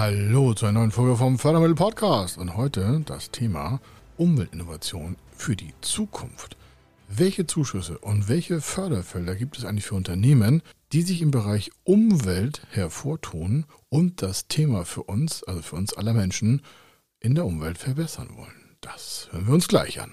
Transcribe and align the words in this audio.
Hallo 0.00 0.54
zu 0.54 0.66
einer 0.66 0.78
neuen 0.78 0.92
Folge 0.92 1.16
vom 1.16 1.40
Fördermittel 1.40 1.74
Podcast 1.74 2.38
und 2.38 2.56
heute 2.56 3.02
das 3.04 3.32
Thema 3.32 3.80
Umweltinnovation 4.16 5.16
für 5.36 5.56
die 5.56 5.74
Zukunft. 5.80 6.56
Welche 7.08 7.48
Zuschüsse 7.48 7.98
und 7.98 8.28
welche 8.28 8.60
Förderfelder 8.60 9.34
gibt 9.34 9.58
es 9.58 9.64
eigentlich 9.64 9.86
für 9.86 9.96
Unternehmen, 9.96 10.62
die 10.92 11.02
sich 11.02 11.20
im 11.20 11.32
Bereich 11.32 11.72
Umwelt 11.82 12.62
hervortun 12.70 13.66
und 13.88 14.22
das 14.22 14.46
Thema 14.46 14.84
für 14.84 15.02
uns, 15.02 15.42
also 15.42 15.62
für 15.62 15.74
uns 15.74 15.94
aller 15.94 16.12
Menschen, 16.12 16.62
in 17.18 17.34
der 17.34 17.44
Umwelt 17.44 17.78
verbessern 17.78 18.28
wollen? 18.36 18.76
Das 18.80 19.26
hören 19.32 19.48
wir 19.48 19.54
uns 19.54 19.66
gleich 19.66 20.00
an. 20.00 20.12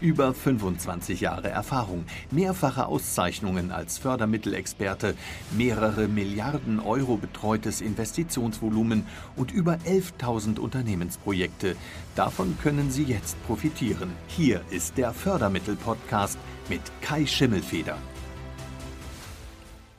Über 0.00 0.34
25 0.34 1.20
Jahre 1.20 1.48
Erfahrung, 1.48 2.04
mehrfache 2.30 2.86
Auszeichnungen 2.86 3.70
als 3.70 3.98
Fördermittelexperte, 3.98 5.14
mehrere 5.56 6.08
Milliarden 6.08 6.80
Euro 6.80 7.16
betreutes 7.16 7.80
Investitionsvolumen 7.80 9.06
und 9.36 9.52
über 9.52 9.78
11.000 9.86 10.58
Unternehmensprojekte. 10.58 11.76
Davon 12.16 12.56
können 12.62 12.90
Sie 12.90 13.04
jetzt 13.04 13.42
profitieren. 13.46 14.10
Hier 14.26 14.60
ist 14.70 14.98
der 14.98 15.12
Fördermittel-Podcast 15.12 16.38
mit 16.68 16.82
Kai 17.00 17.24
Schimmelfeder. 17.26 17.96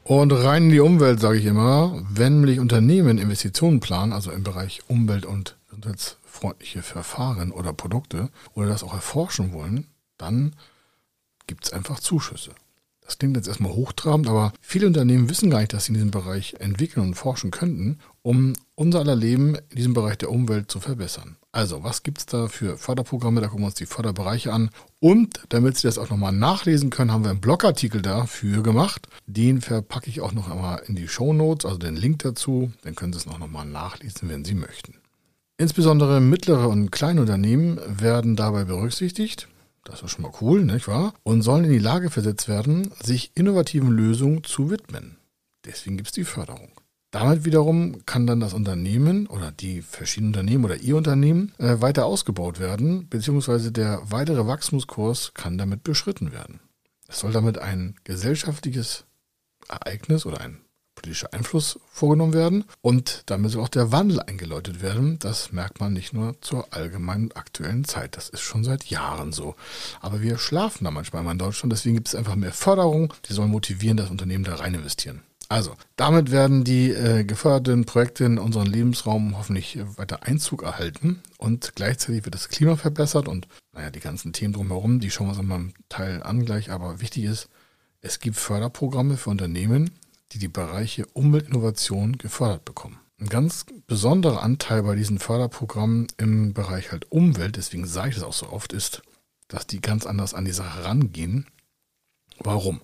Und 0.04 0.32
rein 0.34 0.66
in 0.66 0.70
die 0.70 0.80
Umwelt, 0.82 1.20
sage 1.20 1.40
ich 1.40 1.46
immer, 1.46 2.00
wenn 2.12 2.36
nämlich 2.36 2.60
Unternehmen 2.60 3.18
Investitionen 3.18 3.80
planen, 3.80 4.14
also 4.14 4.30
im 4.30 4.44
Bereich 4.44 4.82
Umwelt 4.88 5.26
und 5.26 5.58
gesundheitsfreundliche 5.76 6.82
Verfahren 6.82 7.52
oder 7.52 7.74
Produkte, 7.74 8.30
oder 8.54 8.68
das 8.68 8.84
auch 8.84 8.94
erforschen 8.94 9.54
wollen, 9.54 9.88
dann 10.18 10.56
gibt 11.48 11.66
es 11.66 11.74
einfach 11.74 12.00
Zuschüsse. 12.00 12.52
Das 13.02 13.20
klingt 13.20 13.38
jetzt 13.38 13.48
erstmal 13.48 13.74
hochtrabend, 13.74 14.28
aber 14.28 14.52
viele 14.62 14.88
Unternehmen 14.88 15.30
wissen 15.30 15.52
gar 15.52 15.60
nicht, 15.60 15.74
dass 15.74 15.86
sie 15.86 15.90
in 15.90 15.94
diesem 15.94 16.10
Bereich 16.10 16.56
entwickeln 16.58 17.06
und 17.06 17.14
forschen 17.14 17.52
könnten, 17.52 18.00
um 18.24 18.54
unser 18.74 19.00
aller 19.00 19.16
Leben 19.16 19.56
in 19.70 19.78
diesem 19.78 19.94
Bereich 19.94 20.18
der 20.18 20.32
Umwelt 20.32 20.72
zu 20.72 20.80
verbessern. 20.80 21.38
Also, 21.52 21.84
was 21.84 22.02
gibt 22.02 22.18
es 22.18 22.26
da 22.26 22.48
für 22.48 22.78
Förderprogramme? 22.78 23.42
Da 23.42 23.48
gucken 23.48 23.62
wir 23.62 23.68
uns 23.68 23.76
die 23.76 23.86
Förderbereiche 23.86 24.52
an. 24.52 24.72
Und 25.00 25.44
damit 25.50 25.78
Sie 25.78 25.88
das 25.88 26.00
auch 26.00 26.10
nochmal 26.10 26.34
nachlesen 26.34 26.90
können, 26.90 27.12
haben 27.12 27.24
wir 27.24 27.30
einen 27.30 27.42
Blogartikel 27.42 28.02
dafür 28.02 28.64
gemacht. 28.64 29.08
Den 29.28 29.62
verpacke 29.62 30.10
ich 30.10 30.22
auch 30.22 30.34
noch 30.34 30.50
einmal 30.50 30.82
in 30.88 30.96
die 30.96 31.08
Show 31.08 31.32
Notes, 31.32 31.66
also 31.66 31.78
den 31.78 31.96
Link 31.96 32.24
dazu. 32.24 32.74
Dann 32.82 32.96
können 32.96 33.14
Sie 33.14 33.20
es 33.20 33.28
noch 33.28 33.40
einmal 33.40 33.66
nachlesen, 33.66 34.30
wenn 34.30 34.44
Sie 34.44 34.56
möchten. 34.56 34.96
Insbesondere 35.58 36.20
mittlere 36.20 36.68
und 36.68 36.92
kleine 36.92 37.22
Unternehmen 37.22 37.80
werden 37.88 38.36
dabei 38.36 38.66
berücksichtigt. 38.66 39.48
Das 39.86 40.02
ist 40.02 40.12
schon 40.12 40.24
mal 40.24 40.34
cool, 40.42 40.66
nicht 40.66 40.88
wahr? 40.88 41.14
Und 41.24 41.44
sollen 41.44 41.64
in 41.64 41.72
die 41.72 41.80
Lage 41.80 42.10
versetzt 42.10 42.50
werden, 42.50 42.92
sich 43.02 43.32
innovativen 43.36 43.92
Lösungen 43.92 44.44
zu 44.44 44.70
widmen. 44.70 45.18
Deswegen 45.64 45.96
gibt 45.96 46.10
es 46.10 46.14
die 46.14 46.26
Förderung. 46.26 46.72
Damit 47.12 47.46
wiederum 47.46 48.06
kann 48.06 48.28
dann 48.28 48.42
das 48.42 48.54
Unternehmen 48.54 49.28
oder 49.28 49.54
die 49.54 49.82
verschiedenen 49.82 50.34
Unternehmen 50.34 50.66
oder 50.66 50.76
Ihr 50.76 50.98
Unternehmen 50.98 51.54
äh, 51.60 51.80
weiter 51.80 52.06
ausgebaut 52.06 52.60
werden, 52.60 53.08
beziehungsweise 53.08 53.72
der 53.72 54.02
weitere 54.04 54.48
Wachstumskurs 54.48 55.34
kann 55.34 55.58
damit 55.58 55.84
beschritten 55.84 56.34
werden. 56.34 56.60
Es 57.08 57.20
soll 57.20 57.32
damit 57.32 57.60
ein 57.60 57.96
gesellschaftliches 58.04 59.06
Ereignis 59.70 60.26
oder 60.26 60.42
ein 60.42 60.65
politischer 61.06 61.34
Einfluss 61.34 61.80
vorgenommen 61.92 62.34
werden 62.34 62.66
und 62.82 63.22
damit 63.28 63.52
soll 63.52 63.62
auch 63.62 63.70
der 63.70 63.92
Wandel 63.92 64.20
eingeläutet 64.22 64.82
werden. 64.82 65.20
Das 65.20 65.52
merkt 65.52 65.80
man 65.80 65.94
nicht 65.94 66.14
nur 66.14 66.42
zur 66.42 66.74
allgemeinen 66.74 67.32
aktuellen 67.34 67.86
Zeit. 67.86 68.18
Das 68.18 68.28
ist 68.30 68.42
schon 68.42 68.64
seit 68.64 68.86
Jahren 68.86 69.32
so. 69.32 69.56
Aber 70.02 70.24
wir 70.24 70.40
schlafen 70.40 70.84
da 70.84 70.90
manchmal 70.90 71.24
in 71.32 71.38
Deutschland. 71.38 71.72
Deswegen 71.72 71.94
gibt 71.94 72.08
es 72.08 72.16
einfach 72.16 72.36
mehr 72.36 72.54
Förderung. 72.54 73.14
Die 73.30 73.34
sollen 73.34 73.52
motivieren, 73.52 73.98
dass 73.98 74.10
Unternehmen 74.10 74.44
da 74.44 74.56
rein 74.56 74.74
investieren. 74.74 75.22
Also, 75.48 75.76
damit 75.96 76.32
werden 76.32 76.64
die 76.64 76.90
äh, 76.90 77.24
geförderten 77.24 77.86
Projekte 77.86 78.24
in 78.24 78.40
unseren 78.40 78.66
Lebensraum 78.66 79.38
hoffentlich 79.38 79.78
weiter 79.98 80.24
Einzug 80.24 80.64
erhalten 80.64 81.22
und 81.38 81.74
gleichzeitig 81.76 82.26
wird 82.26 82.34
das 82.34 82.50
Klima 82.50 82.78
verbessert 82.78 83.28
und 83.28 83.48
naja, 83.74 83.92
die 83.92 84.00
ganzen 84.00 84.34
Themen 84.34 84.54
drumherum, 84.54 85.00
die 85.00 85.12
schauen 85.12 85.28
wir 85.28 85.32
uns 85.32 85.40
einmal 85.40 85.60
im 85.60 85.74
Teil 85.88 86.24
an 86.24 86.46
gleich, 86.46 86.72
aber 86.72 87.00
wichtig 87.00 87.26
ist, 87.26 87.50
es 88.02 88.20
gibt 88.20 88.38
Förderprogramme 88.38 89.18
für 89.18 89.30
Unternehmen, 89.30 89.92
die 90.32 90.40
die 90.40 90.48
Bereiche 90.48 91.06
Umweltinnovation 91.14 92.18
gefördert 92.18 92.66
bekommen. 92.66 93.00
Ein 93.20 93.30
ganz 93.30 93.66
besonderer 93.88 94.44
Anteil 94.44 94.84
bei 94.84 94.96
diesen 94.96 95.20
Förderprogrammen 95.20 96.08
im 96.18 96.54
Bereich 96.54 96.92
halt 96.92 97.12
Umwelt, 97.12 97.56
deswegen 97.56 97.88
sage 97.88 98.10
ich 98.10 98.16
das 98.16 98.24
auch 98.24 98.34
so 98.34 98.50
oft, 98.50 98.74
ist, 98.74 99.04
dass 99.48 99.68
die 99.68 99.80
ganz 99.80 100.06
anders 100.06 100.34
an 100.34 100.46
die 100.46 100.52
Sache 100.52 100.84
rangehen. 100.84 101.48
Warum? 102.40 102.82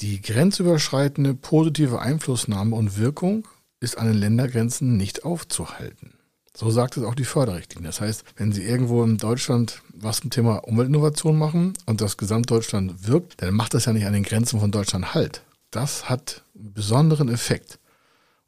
Die 0.00 0.20
grenzüberschreitende 0.22 1.34
positive 1.34 2.00
Einflussnahme 2.00 2.74
und 2.74 2.96
Wirkung 2.96 3.46
ist 3.80 3.98
an 3.98 4.06
den 4.06 4.16
Ländergrenzen 4.16 4.96
nicht 4.96 5.24
aufzuhalten. 5.24 6.14
So 6.54 6.70
sagt 6.70 6.96
es 6.96 7.04
auch 7.04 7.14
die 7.14 7.24
Förderrichtlinie. 7.24 7.88
Das 7.88 8.00
heißt, 8.00 8.24
wenn 8.36 8.50
Sie 8.50 8.62
irgendwo 8.62 9.04
in 9.04 9.18
Deutschland 9.18 9.82
was 9.92 10.20
zum 10.20 10.30
Thema 10.30 10.64
Umweltinnovation 10.64 11.36
machen 11.36 11.74
und 11.84 12.00
das 12.00 12.16
Gesamtdeutschland 12.16 13.06
wirkt, 13.06 13.42
dann 13.42 13.54
macht 13.54 13.74
das 13.74 13.84
ja 13.84 13.92
nicht 13.92 14.06
an 14.06 14.14
den 14.14 14.22
Grenzen 14.22 14.58
von 14.58 14.70
Deutschland 14.70 15.14
Halt. 15.14 15.42
Das 15.70 16.08
hat 16.08 16.42
einen 16.54 16.72
besonderen 16.72 17.28
Effekt. 17.28 17.78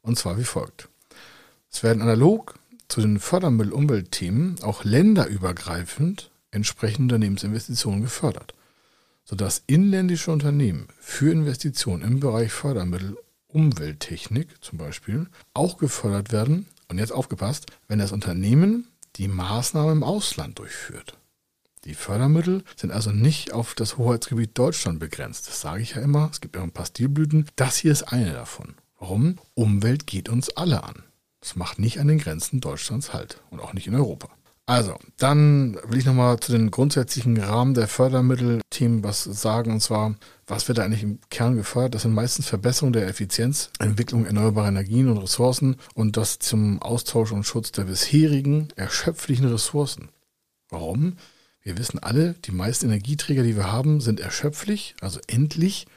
Und 0.01 0.17
zwar 0.17 0.37
wie 0.37 0.43
folgt. 0.43 0.89
Es 1.71 1.83
werden 1.83 2.01
analog 2.01 2.55
zu 2.87 3.01
den 3.01 3.19
Fördermittel-Umweltthemen 3.19 4.61
auch 4.63 4.83
länderübergreifend 4.83 6.31
entsprechende 6.51 7.15
Unternehmensinvestitionen 7.15 8.01
gefördert, 8.01 8.55
sodass 9.23 9.63
inländische 9.67 10.31
Unternehmen 10.31 10.87
für 10.99 11.31
Investitionen 11.31 12.03
im 12.03 12.19
Bereich 12.19 12.51
Fördermittel 12.51 13.17
Umwelttechnik 13.47 14.63
zum 14.63 14.77
Beispiel 14.77 15.27
auch 15.53 15.77
gefördert 15.77 16.31
werden. 16.31 16.67
Und 16.87 16.97
jetzt 16.97 17.11
aufgepasst, 17.11 17.67
wenn 17.87 17.99
das 17.99 18.11
Unternehmen 18.11 18.87
die 19.17 19.27
Maßnahme 19.27 19.91
im 19.91 20.03
Ausland 20.03 20.57
durchführt. 20.57 21.17
Die 21.85 21.93
Fördermittel 21.93 22.63
sind 22.75 22.91
also 22.91 23.11
nicht 23.11 23.53
auf 23.53 23.73
das 23.73 23.97
Hoheitsgebiet 23.97 24.57
Deutschland 24.57 24.99
begrenzt. 24.99 25.47
Das 25.47 25.61
sage 25.61 25.81
ich 25.81 25.95
ja 25.95 26.01
immer. 26.01 26.29
Es 26.31 26.41
gibt 26.41 26.55
ja 26.55 26.63
ein 26.63 26.71
paar 26.71 26.85
Stilblüten. 26.85 27.47
Das 27.55 27.77
hier 27.77 27.91
ist 27.91 28.03
eine 28.03 28.33
davon. 28.33 28.75
Warum? 28.99 29.37
Umwelt 29.53 30.05
geht 30.05 30.27
uns 30.27 30.49
alle 30.49 30.83
an. 30.83 31.03
Das 31.39 31.55
macht 31.55 31.79
nicht 31.79 31.99
an 31.99 32.09
den 32.09 32.17
Grenzen 32.17 32.59
Deutschlands 32.59 33.13
Halt 33.13 33.41
und 33.49 33.61
auch 33.61 33.73
nicht 33.73 33.87
in 33.87 33.95
Europa. 33.95 34.29
Also, 34.65 34.99
dann 35.17 35.79
will 35.87 35.97
ich 35.97 36.05
nochmal 36.05 36.39
zu 36.39 36.51
den 36.51 36.69
grundsätzlichen 36.69 37.37
Rahmen 37.37 37.73
der 37.73 37.87
Fördermittelthemen 37.87 39.03
was 39.03 39.23
sagen. 39.23 39.71
Und 39.71 39.79
zwar, 39.79 40.13
was 40.45 40.67
wird 40.67 40.77
da 40.77 40.83
eigentlich 40.83 41.01
im 41.01 41.19
Kern 41.31 41.55
gefördert? 41.55 41.95
Das 41.95 42.03
sind 42.03 42.13
meistens 42.13 42.47
Verbesserungen 42.47 42.93
der 42.93 43.07
Effizienz, 43.07 43.71
Entwicklung 43.79 44.25
erneuerbarer 44.25 44.67
Energien 44.67 45.09
und 45.09 45.17
Ressourcen 45.17 45.77
und 45.95 46.17
das 46.17 46.37
zum 46.37 46.79
Austausch 46.83 47.31
und 47.31 47.45
Schutz 47.45 47.71
der 47.71 47.85
bisherigen 47.85 48.67
erschöpflichen 48.75 49.47
Ressourcen. 49.47 50.09
Warum? 50.69 51.15
Wir 51.61 51.77
wissen 51.77 51.99
alle, 51.99 52.35
die 52.45 52.51
meisten 52.51 52.87
Energieträger, 52.87 53.43
die 53.43 53.55
wir 53.55 53.71
haben, 53.71 54.01
sind 54.01 54.19
erschöpflich, 54.19 54.95
also 55.01 55.19
endlich. 55.27 55.87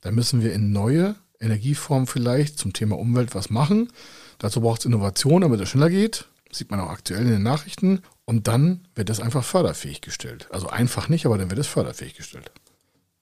Da 0.00 0.10
müssen 0.10 0.42
wir 0.42 0.52
in 0.52 0.72
neue 0.72 1.14
Energieformen 1.40 2.06
vielleicht 2.06 2.58
zum 2.58 2.72
Thema 2.72 2.98
Umwelt 2.98 3.34
was 3.34 3.50
machen. 3.50 3.88
Dazu 4.38 4.60
braucht 4.60 4.80
es 4.80 4.86
Innovation, 4.86 5.42
damit 5.42 5.60
es 5.60 5.68
schneller 5.68 5.90
geht. 5.90 6.26
Das 6.48 6.58
sieht 6.58 6.70
man 6.70 6.80
auch 6.80 6.90
aktuell 6.90 7.22
in 7.22 7.30
den 7.30 7.42
Nachrichten. 7.42 8.02
Und 8.24 8.48
dann 8.48 8.86
wird 8.94 9.08
das 9.08 9.20
einfach 9.20 9.44
förderfähig 9.44 10.00
gestellt. 10.00 10.48
Also 10.50 10.68
einfach 10.68 11.08
nicht, 11.08 11.26
aber 11.26 11.38
dann 11.38 11.50
wird 11.50 11.60
es 11.60 11.66
förderfähig 11.66 12.14
gestellt. 12.14 12.52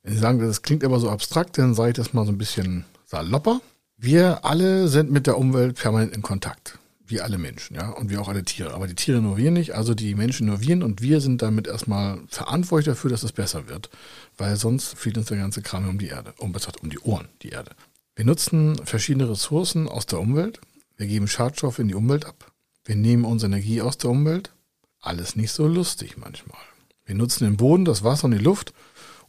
Wenn 0.02 0.12
Sie 0.12 0.18
sagen, 0.18 0.38
das 0.38 0.62
klingt 0.62 0.84
aber 0.84 0.98
so 0.98 1.10
abstrakt, 1.10 1.58
dann 1.58 1.74
sage 1.74 1.90
ich 1.90 1.96
das 1.96 2.12
mal 2.12 2.26
so 2.26 2.32
ein 2.32 2.38
bisschen 2.38 2.84
salopper. 3.06 3.60
Wir 3.96 4.44
alle 4.44 4.88
sind 4.88 5.10
mit 5.10 5.26
der 5.26 5.38
Umwelt 5.38 5.76
permanent 5.76 6.14
in 6.14 6.22
Kontakt 6.22 6.78
wie 7.10 7.20
alle 7.20 7.38
Menschen, 7.38 7.76
ja, 7.76 7.90
und 7.90 8.10
wie 8.10 8.16
auch 8.16 8.28
alle 8.28 8.44
Tiere. 8.44 8.74
Aber 8.74 8.86
die 8.86 8.94
Tiere 8.94 9.20
nur 9.20 9.36
wir 9.36 9.50
nicht, 9.50 9.74
also 9.74 9.94
die 9.94 10.14
Menschen 10.14 10.46
nur 10.46 10.60
wir 10.60 10.84
und 10.84 11.02
wir 11.02 11.20
sind 11.20 11.42
damit 11.42 11.66
erstmal 11.66 12.20
verantwortlich 12.28 12.86
dafür, 12.86 13.10
dass 13.10 13.22
es 13.22 13.32
besser 13.32 13.68
wird, 13.68 13.90
weil 14.38 14.56
sonst 14.56 14.96
fehlt 14.96 15.18
uns 15.18 15.26
der 15.26 15.38
ganze 15.38 15.62
Kram 15.62 15.88
um 15.88 15.98
die 15.98 16.08
Erde, 16.08 16.32
um, 16.38 16.54
um 16.82 16.90
die 16.90 17.00
Ohren, 17.00 17.28
die 17.42 17.50
Erde. 17.50 17.72
Wir 18.16 18.24
nutzen 18.24 18.80
verschiedene 18.84 19.28
Ressourcen 19.28 19.88
aus 19.88 20.06
der 20.06 20.20
Umwelt, 20.20 20.60
wir 20.96 21.06
geben 21.06 21.28
Schadstoffe 21.28 21.78
in 21.78 21.88
die 21.88 21.94
Umwelt 21.94 22.24
ab, 22.24 22.52
wir 22.84 22.96
nehmen 22.96 23.24
unsere 23.24 23.52
Energie 23.52 23.80
aus 23.80 23.98
der 23.98 24.10
Umwelt, 24.10 24.52
alles 25.00 25.36
nicht 25.36 25.52
so 25.52 25.66
lustig 25.66 26.16
manchmal. 26.16 26.60
Wir 27.04 27.14
nutzen 27.14 27.44
den 27.44 27.56
Boden, 27.56 27.84
das 27.84 28.04
Wasser 28.04 28.26
und 28.26 28.32
die 28.32 28.38
Luft 28.38 28.72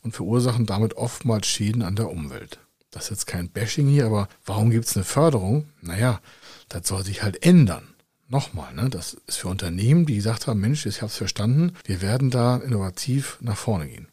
und 0.02 0.16
verursachen 0.16 0.66
damit 0.66 0.96
oftmals 0.96 1.48
Schäden 1.48 1.82
an 1.82 1.96
der 1.96 2.10
Umwelt. 2.10 2.60
Das 2.92 3.06
ist 3.06 3.10
jetzt 3.10 3.28
kein 3.28 3.50
Bashing 3.50 3.88
hier, 3.88 4.06
aber 4.06 4.28
warum 4.46 4.70
gibt 4.70 4.86
es 4.86 4.96
eine 4.96 5.06
Förderung? 5.06 5.70
Naja, 5.82 6.20
das 6.72 6.88
soll 6.88 7.04
sich 7.04 7.22
halt 7.22 7.46
ändern. 7.46 7.88
nochmal, 8.28 8.74
ne, 8.74 8.90
das 8.90 9.14
ist 9.28 9.40
für 9.40 9.50
Unternehmen, 9.50 10.06
die 10.06 10.16
gesagt 10.16 10.48
haben, 10.48 10.62
Mensch, 10.62 10.86
ich 10.86 11.02
habe 11.02 11.12
es 11.12 11.18
verstanden, 11.18 11.74
wir 11.84 12.02
werden 12.02 12.30
da 12.30 12.56
innovativ 12.58 13.38
nach 13.42 13.58
vorne 13.58 13.90
gehen. 13.90 14.08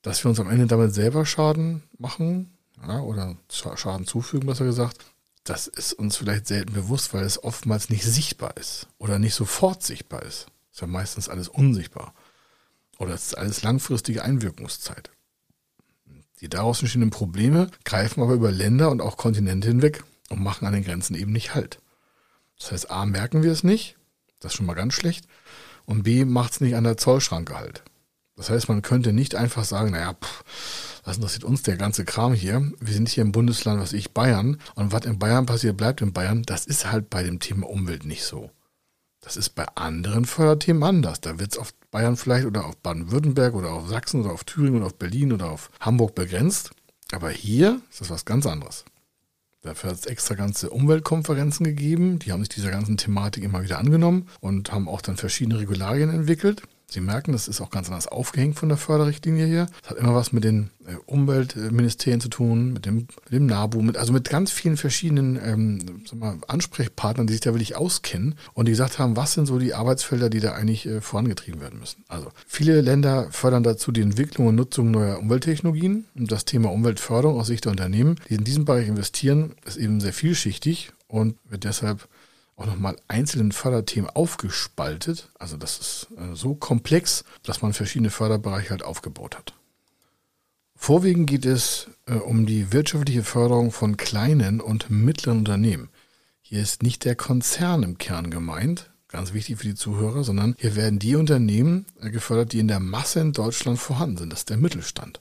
Dass 0.00 0.24
wir 0.24 0.30
uns 0.30 0.40
am 0.40 0.48
Ende 0.48 0.66
damit 0.66 0.94
selber 0.94 1.26
Schaden 1.26 1.82
machen 1.98 2.56
ja, 2.80 3.00
oder 3.00 3.36
Schaden 3.50 4.06
zufügen, 4.06 4.46
besser 4.46 4.64
gesagt, 4.64 5.04
das 5.44 5.66
ist 5.66 5.92
uns 5.92 6.16
vielleicht 6.16 6.46
selten 6.46 6.72
bewusst, 6.72 7.12
weil 7.12 7.24
es 7.24 7.42
oftmals 7.44 7.90
nicht 7.90 8.04
sichtbar 8.04 8.56
ist 8.56 8.88
oder 8.96 9.18
nicht 9.18 9.34
sofort 9.34 9.82
sichtbar 9.82 10.22
ist. 10.22 10.46
Ist 10.72 10.80
ja 10.80 10.86
meistens 10.86 11.28
alles 11.28 11.48
unsichtbar. 11.48 12.14
Oder 12.98 13.14
es 13.14 13.26
ist 13.26 13.38
alles 13.38 13.62
langfristige 13.62 14.24
Einwirkungszeit. 14.24 15.10
Die 16.40 16.48
daraus 16.48 16.80
entstehenden 16.80 17.10
Probleme 17.10 17.70
greifen 17.84 18.22
aber 18.22 18.32
über 18.32 18.50
Länder 18.50 18.90
und 18.90 19.02
auch 19.02 19.18
Kontinente 19.18 19.68
hinweg 19.68 20.02
und 20.30 20.40
machen 20.42 20.66
an 20.66 20.72
den 20.72 20.84
Grenzen 20.84 21.14
eben 21.14 21.32
nicht 21.32 21.54
Halt. 21.54 21.80
Das 22.60 22.70
heißt, 22.72 22.90
A, 22.90 23.06
merken 23.06 23.42
wir 23.42 23.50
es 23.50 23.64
nicht, 23.64 23.96
das 24.38 24.52
ist 24.52 24.56
schon 24.56 24.66
mal 24.66 24.74
ganz 24.74 24.94
schlecht, 24.94 25.26
und 25.86 26.04
B, 26.04 26.24
macht 26.24 26.52
es 26.52 26.60
nicht 26.60 26.76
an 26.76 26.84
der 26.84 26.96
Zollschranke 26.96 27.56
halt. 27.56 27.82
Das 28.36 28.48
heißt, 28.48 28.68
man 28.68 28.82
könnte 28.82 29.12
nicht 29.12 29.34
einfach 29.34 29.64
sagen, 29.64 29.90
naja, 29.90 30.14
pff, 30.14 30.44
was 31.04 31.16
interessiert 31.16 31.44
uns 31.44 31.62
der 31.62 31.76
ganze 31.76 32.04
Kram 32.04 32.32
hier? 32.32 32.70
Wir 32.78 32.94
sind 32.94 33.08
hier 33.08 33.22
im 33.22 33.32
Bundesland, 33.32 33.80
was 33.80 33.92
ich, 33.92 34.12
Bayern, 34.12 34.58
und 34.74 34.92
was 34.92 35.04
in 35.04 35.18
Bayern 35.18 35.46
passiert, 35.46 35.76
bleibt 35.76 36.00
in 36.00 36.12
Bayern. 36.12 36.42
Das 36.44 36.66
ist 36.66 36.90
halt 36.90 37.10
bei 37.10 37.22
dem 37.22 37.40
Thema 37.40 37.68
Umwelt 37.68 38.04
nicht 38.04 38.24
so. 38.24 38.50
Das 39.20 39.36
ist 39.36 39.50
bei 39.50 39.66
anderen 39.74 40.24
Förderthemen 40.24 40.82
anders. 40.82 41.20
Da 41.20 41.38
wird 41.38 41.52
es 41.52 41.58
auf 41.58 41.74
Bayern 41.90 42.16
vielleicht 42.16 42.46
oder 42.46 42.64
auf 42.66 42.76
Baden-Württemberg 42.78 43.54
oder 43.54 43.72
auf 43.72 43.88
Sachsen 43.88 44.20
oder 44.22 44.32
auf 44.32 44.44
Thüringen 44.44 44.76
oder 44.76 44.86
auf 44.86 44.98
Berlin 44.98 45.32
oder 45.32 45.50
auf 45.50 45.70
Hamburg 45.80 46.14
begrenzt. 46.14 46.70
Aber 47.12 47.30
hier 47.30 47.80
ist 47.90 48.00
das 48.00 48.10
was 48.10 48.24
ganz 48.24 48.46
anderes. 48.46 48.84
Dafür 49.62 49.90
hat 49.90 49.98
es 49.98 50.06
extra 50.06 50.34
ganze 50.34 50.70
Umweltkonferenzen 50.70 51.64
gegeben. 51.64 52.18
Die 52.18 52.32
haben 52.32 52.40
sich 52.40 52.48
dieser 52.48 52.70
ganzen 52.70 52.96
Thematik 52.96 53.44
immer 53.44 53.62
wieder 53.62 53.78
angenommen 53.78 54.26
und 54.40 54.72
haben 54.72 54.88
auch 54.88 55.02
dann 55.02 55.18
verschiedene 55.18 55.58
Regularien 55.58 56.08
entwickelt. 56.08 56.62
Sie 56.90 57.00
merken, 57.00 57.32
das 57.32 57.46
ist 57.46 57.60
auch 57.60 57.70
ganz 57.70 57.88
anders 57.88 58.08
aufgehängt 58.08 58.58
von 58.58 58.68
der 58.68 58.78
Förderrichtlinie 58.78 59.46
hier. 59.46 59.68
Das 59.82 59.90
hat 59.90 59.98
immer 59.98 60.14
was 60.14 60.32
mit 60.32 60.42
den 60.42 60.70
äh, 60.86 60.94
Umweltministerien 61.06 62.20
zu 62.20 62.28
tun, 62.28 62.72
mit 62.72 62.84
dem, 62.84 63.06
mit 63.24 63.32
dem 63.32 63.46
NABU, 63.46 63.80
mit, 63.80 63.96
also 63.96 64.12
mit 64.12 64.28
ganz 64.28 64.50
vielen 64.50 64.76
verschiedenen 64.76 65.38
ähm, 65.42 66.02
mal, 66.14 66.38
Ansprechpartnern, 66.48 67.28
die 67.28 67.34
sich 67.34 67.42
da 67.42 67.52
wirklich 67.52 67.76
auskennen 67.76 68.34
und 68.54 68.66
die 68.66 68.72
gesagt 68.72 68.98
haben, 68.98 69.16
was 69.16 69.34
sind 69.34 69.46
so 69.46 69.58
die 69.58 69.72
Arbeitsfelder, 69.72 70.30
die 70.30 70.40
da 70.40 70.52
eigentlich 70.52 70.86
äh, 70.86 71.00
vorangetrieben 71.00 71.60
werden 71.60 71.78
müssen. 71.78 72.04
Also 72.08 72.32
viele 72.46 72.80
Länder 72.80 73.28
fördern 73.30 73.62
dazu 73.62 73.92
die 73.92 74.02
Entwicklung 74.02 74.48
und 74.48 74.56
Nutzung 74.56 74.90
neuer 74.90 75.18
Umwelttechnologien 75.18 76.06
und 76.16 76.32
das 76.32 76.44
Thema 76.44 76.72
Umweltförderung 76.72 77.38
aus 77.38 77.46
Sicht 77.46 77.66
der 77.66 77.70
Unternehmen, 77.70 78.16
die 78.28 78.34
in 78.34 78.44
diesem 78.44 78.64
Bereich 78.64 78.88
investieren, 78.88 79.52
ist 79.64 79.76
eben 79.76 80.00
sehr 80.00 80.12
vielschichtig 80.12 80.92
und 81.06 81.36
wird 81.48 81.64
deshalb 81.64 82.08
auch 82.60 82.66
nochmal 82.66 82.96
einzelnen 83.08 83.52
Förderthemen 83.52 84.10
aufgespaltet. 84.10 85.30
Also 85.38 85.56
das 85.56 85.78
ist 85.78 86.08
äh, 86.16 86.34
so 86.34 86.54
komplex, 86.54 87.24
dass 87.42 87.62
man 87.62 87.72
verschiedene 87.72 88.10
Förderbereiche 88.10 88.70
halt 88.70 88.82
aufgebaut 88.82 89.36
hat. 89.36 89.54
Vorwiegend 90.76 91.28
geht 91.28 91.46
es 91.46 91.88
äh, 92.06 92.14
um 92.14 92.46
die 92.46 92.72
wirtschaftliche 92.72 93.24
Förderung 93.24 93.70
von 93.72 93.96
kleinen 93.96 94.60
und 94.60 94.90
mittleren 94.90 95.38
Unternehmen. 95.38 95.88
Hier 96.42 96.60
ist 96.60 96.82
nicht 96.82 97.04
der 97.04 97.16
Konzern 97.16 97.82
im 97.82 97.98
Kern 97.98 98.30
gemeint, 98.30 98.90
ganz 99.08 99.32
wichtig 99.32 99.58
für 99.58 99.66
die 99.66 99.74
Zuhörer, 99.74 100.24
sondern 100.24 100.54
hier 100.58 100.76
werden 100.76 100.98
die 100.98 101.16
Unternehmen 101.16 101.86
äh, 102.00 102.10
gefördert, 102.10 102.52
die 102.52 102.58
in 102.58 102.68
der 102.68 102.80
Masse 102.80 103.20
in 103.20 103.32
Deutschland 103.32 103.78
vorhanden 103.78 104.18
sind. 104.18 104.32
Das 104.32 104.40
ist 104.40 104.50
der 104.50 104.56
Mittelstand. 104.58 105.20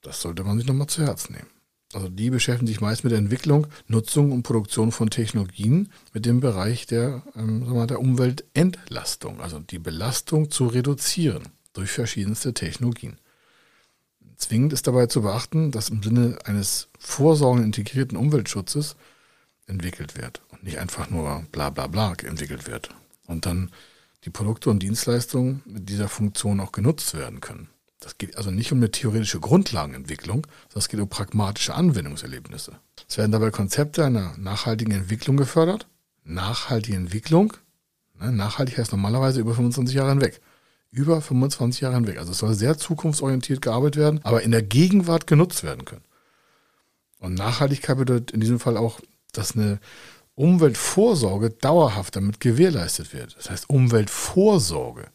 Das 0.00 0.20
sollte 0.20 0.44
man 0.44 0.58
sich 0.58 0.66
nochmal 0.66 0.86
zu 0.86 1.02
Herzen 1.02 1.34
nehmen. 1.34 1.59
Also 1.92 2.08
die 2.08 2.30
beschäftigen 2.30 2.68
sich 2.68 2.80
meist 2.80 3.02
mit 3.02 3.10
der 3.10 3.18
Entwicklung, 3.18 3.66
Nutzung 3.88 4.30
und 4.30 4.44
Produktion 4.44 4.92
von 4.92 5.10
Technologien 5.10 5.90
mit 6.12 6.24
dem 6.24 6.40
Bereich 6.40 6.86
der, 6.86 7.22
ähm, 7.34 7.60
sagen 7.60 7.72
wir 7.72 7.74
mal, 7.74 7.86
der 7.86 8.00
Umweltentlastung, 8.00 9.40
also 9.40 9.58
die 9.58 9.80
Belastung 9.80 10.50
zu 10.50 10.68
reduzieren 10.68 11.48
durch 11.72 11.90
verschiedenste 11.90 12.54
Technologien. 12.54 13.18
Zwingend 14.36 14.72
ist 14.72 14.86
dabei 14.86 15.06
zu 15.06 15.22
beachten, 15.22 15.70
dass 15.70 15.90
im 15.90 16.02
Sinne 16.02 16.38
eines 16.44 16.88
vorsorgenden 16.98 17.66
integrierten 17.66 18.16
Umweltschutzes 18.16 18.96
entwickelt 19.66 20.16
wird 20.16 20.42
und 20.48 20.62
nicht 20.62 20.78
einfach 20.78 21.10
nur 21.10 21.44
bla 21.52 21.70
bla 21.70 21.88
bla 21.88 22.12
entwickelt 22.12 22.66
wird 22.66 22.94
und 23.26 23.46
dann 23.46 23.70
die 24.24 24.30
Produkte 24.30 24.70
und 24.70 24.82
Dienstleistungen 24.82 25.62
mit 25.66 25.88
dieser 25.88 26.08
Funktion 26.08 26.60
auch 26.60 26.72
genutzt 26.72 27.14
werden 27.14 27.40
können. 27.40 27.68
Das 28.00 28.16
geht 28.16 28.36
also 28.36 28.50
nicht 28.50 28.72
um 28.72 28.78
eine 28.78 28.90
theoretische 28.90 29.40
Grundlagenentwicklung, 29.40 30.46
sondern 30.68 30.78
es 30.78 30.88
geht 30.88 31.00
um 31.00 31.08
pragmatische 31.08 31.74
Anwendungserlebnisse. 31.74 32.78
Es 33.06 33.18
werden 33.18 33.30
dabei 33.30 33.50
Konzepte 33.50 34.04
einer 34.04 34.36
nachhaltigen 34.38 34.92
Entwicklung 34.94 35.36
gefördert. 35.36 35.86
Nachhaltige 36.24 36.96
Entwicklung, 36.96 37.52
ne, 38.18 38.32
nachhaltig 38.32 38.78
heißt 38.78 38.92
normalerweise 38.92 39.40
über 39.40 39.54
25 39.54 39.94
Jahre 39.94 40.10
hinweg. 40.10 40.40
Über 40.90 41.20
25 41.20 41.82
Jahre 41.82 41.96
hinweg. 41.96 42.18
Also 42.18 42.32
es 42.32 42.38
soll 42.38 42.54
sehr 42.54 42.78
zukunftsorientiert 42.78 43.60
gearbeitet 43.60 44.00
werden, 44.00 44.20
aber 44.24 44.42
in 44.42 44.50
der 44.50 44.62
Gegenwart 44.62 45.26
genutzt 45.26 45.62
werden 45.62 45.84
können. 45.84 46.04
Und 47.18 47.34
Nachhaltigkeit 47.34 47.98
bedeutet 47.98 48.30
in 48.30 48.40
diesem 48.40 48.58
Fall 48.58 48.76
auch, 48.76 49.00
dass 49.32 49.54
eine 49.54 49.78
Umweltvorsorge 50.34 51.50
dauerhaft 51.50 52.16
damit 52.16 52.40
gewährleistet 52.40 53.12
wird. 53.12 53.36
Das 53.36 53.50
heißt 53.50 53.68
Umweltvorsorge 53.68 55.08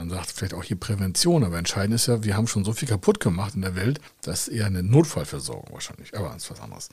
man 0.00 0.08
sagt 0.08 0.32
vielleicht 0.32 0.54
auch 0.54 0.64
hier 0.64 0.80
Prävention, 0.80 1.44
aber 1.44 1.58
entscheidend 1.58 1.94
ist 1.94 2.06
ja, 2.06 2.24
wir 2.24 2.34
haben 2.34 2.46
schon 2.46 2.64
so 2.64 2.72
viel 2.72 2.88
kaputt 2.88 3.20
gemacht 3.20 3.54
in 3.54 3.60
der 3.60 3.76
Welt, 3.76 4.00
das 4.22 4.48
ist 4.48 4.54
eher 4.54 4.64
eine 4.64 4.82
Notfallversorgung 4.82 5.74
wahrscheinlich, 5.74 6.16
aber 6.16 6.34
ist 6.34 6.50
was 6.50 6.62
anderes. 6.62 6.88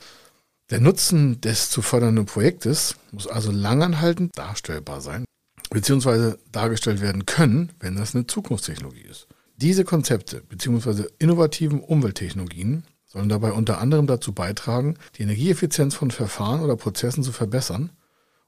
Der 0.68 0.78
Nutzen 0.78 1.40
des 1.40 1.70
zu 1.70 1.80
fördernden 1.80 2.26
Projektes 2.26 2.96
muss 3.10 3.26
also 3.26 3.50
langanhaltend 3.50 4.36
darstellbar 4.36 5.00
sein, 5.00 5.24
beziehungsweise 5.70 6.38
dargestellt 6.52 7.00
werden 7.00 7.24
können, 7.24 7.72
wenn 7.80 7.96
das 7.96 8.14
eine 8.14 8.26
Zukunftstechnologie 8.26 9.06
ist. 9.10 9.26
Diese 9.56 9.84
Konzepte 9.84 10.42
beziehungsweise 10.46 11.10
innovativen 11.18 11.80
Umwelttechnologien 11.80 12.84
sollen 13.06 13.30
dabei 13.30 13.52
unter 13.52 13.78
anderem 13.80 14.06
dazu 14.06 14.34
beitragen, 14.34 14.98
die 15.16 15.22
Energieeffizienz 15.22 15.94
von 15.94 16.10
Verfahren 16.10 16.60
oder 16.60 16.76
Prozessen 16.76 17.24
zu 17.24 17.32
verbessern 17.32 17.90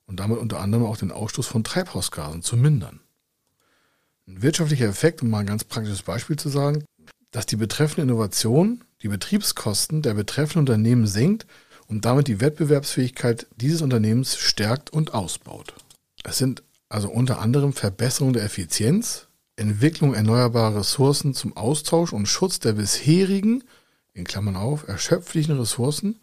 und 0.04 0.20
damit 0.20 0.38
unter 0.38 0.60
anderem 0.60 0.84
auch 0.84 0.98
den 0.98 1.12
Ausstoß 1.12 1.46
von 1.46 1.64
Treibhausgasen 1.64 2.42
zu 2.42 2.58
mindern. 2.58 3.00
Ein 4.30 4.42
wirtschaftlicher 4.42 4.86
Effekt, 4.86 5.22
um 5.22 5.30
mal 5.30 5.40
ein 5.40 5.46
ganz 5.46 5.64
praktisches 5.64 6.02
Beispiel 6.02 6.36
zu 6.36 6.48
sagen, 6.48 6.84
dass 7.32 7.46
die 7.46 7.56
betreffende 7.56 8.02
Innovation 8.02 8.84
die 9.02 9.08
Betriebskosten 9.08 10.02
der 10.02 10.14
betreffenden 10.14 10.60
Unternehmen 10.60 11.08
senkt 11.08 11.48
und 11.88 12.04
damit 12.04 12.28
die 12.28 12.40
Wettbewerbsfähigkeit 12.40 13.48
dieses 13.56 13.82
Unternehmens 13.82 14.36
stärkt 14.36 14.90
und 14.90 15.14
ausbaut. 15.14 15.74
Es 16.22 16.38
sind 16.38 16.62
also 16.88 17.10
unter 17.10 17.40
anderem 17.40 17.72
Verbesserung 17.72 18.32
der 18.32 18.44
Effizienz, 18.44 19.26
Entwicklung 19.56 20.14
erneuerbarer 20.14 20.76
Ressourcen 20.76 21.34
zum 21.34 21.56
Austausch 21.56 22.12
und 22.12 22.26
Schutz 22.26 22.60
der 22.60 22.74
bisherigen, 22.74 23.64
in 24.12 24.24
Klammern 24.24 24.54
auf, 24.54 24.86
erschöpflichen 24.86 25.58
Ressourcen 25.58 26.20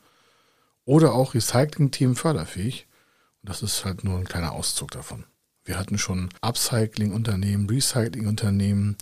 oder 0.85 1.13
auch 1.13 1.33
Recycling-Themen 1.33 2.15
förderfähig. 2.15 2.87
Und 3.41 3.49
das 3.49 3.63
ist 3.63 3.83
halt 3.83 4.05
nur 4.05 4.17
ein 4.17 4.25
kleiner 4.25 4.53
Auszug 4.53 4.91
davon. 4.91 5.25
Wir 5.67 5.77
hatten 5.77 5.97
schon 5.97 6.29
Upcycling-Unternehmen, 6.39 7.69
Recycling-Unternehmen 7.69 8.95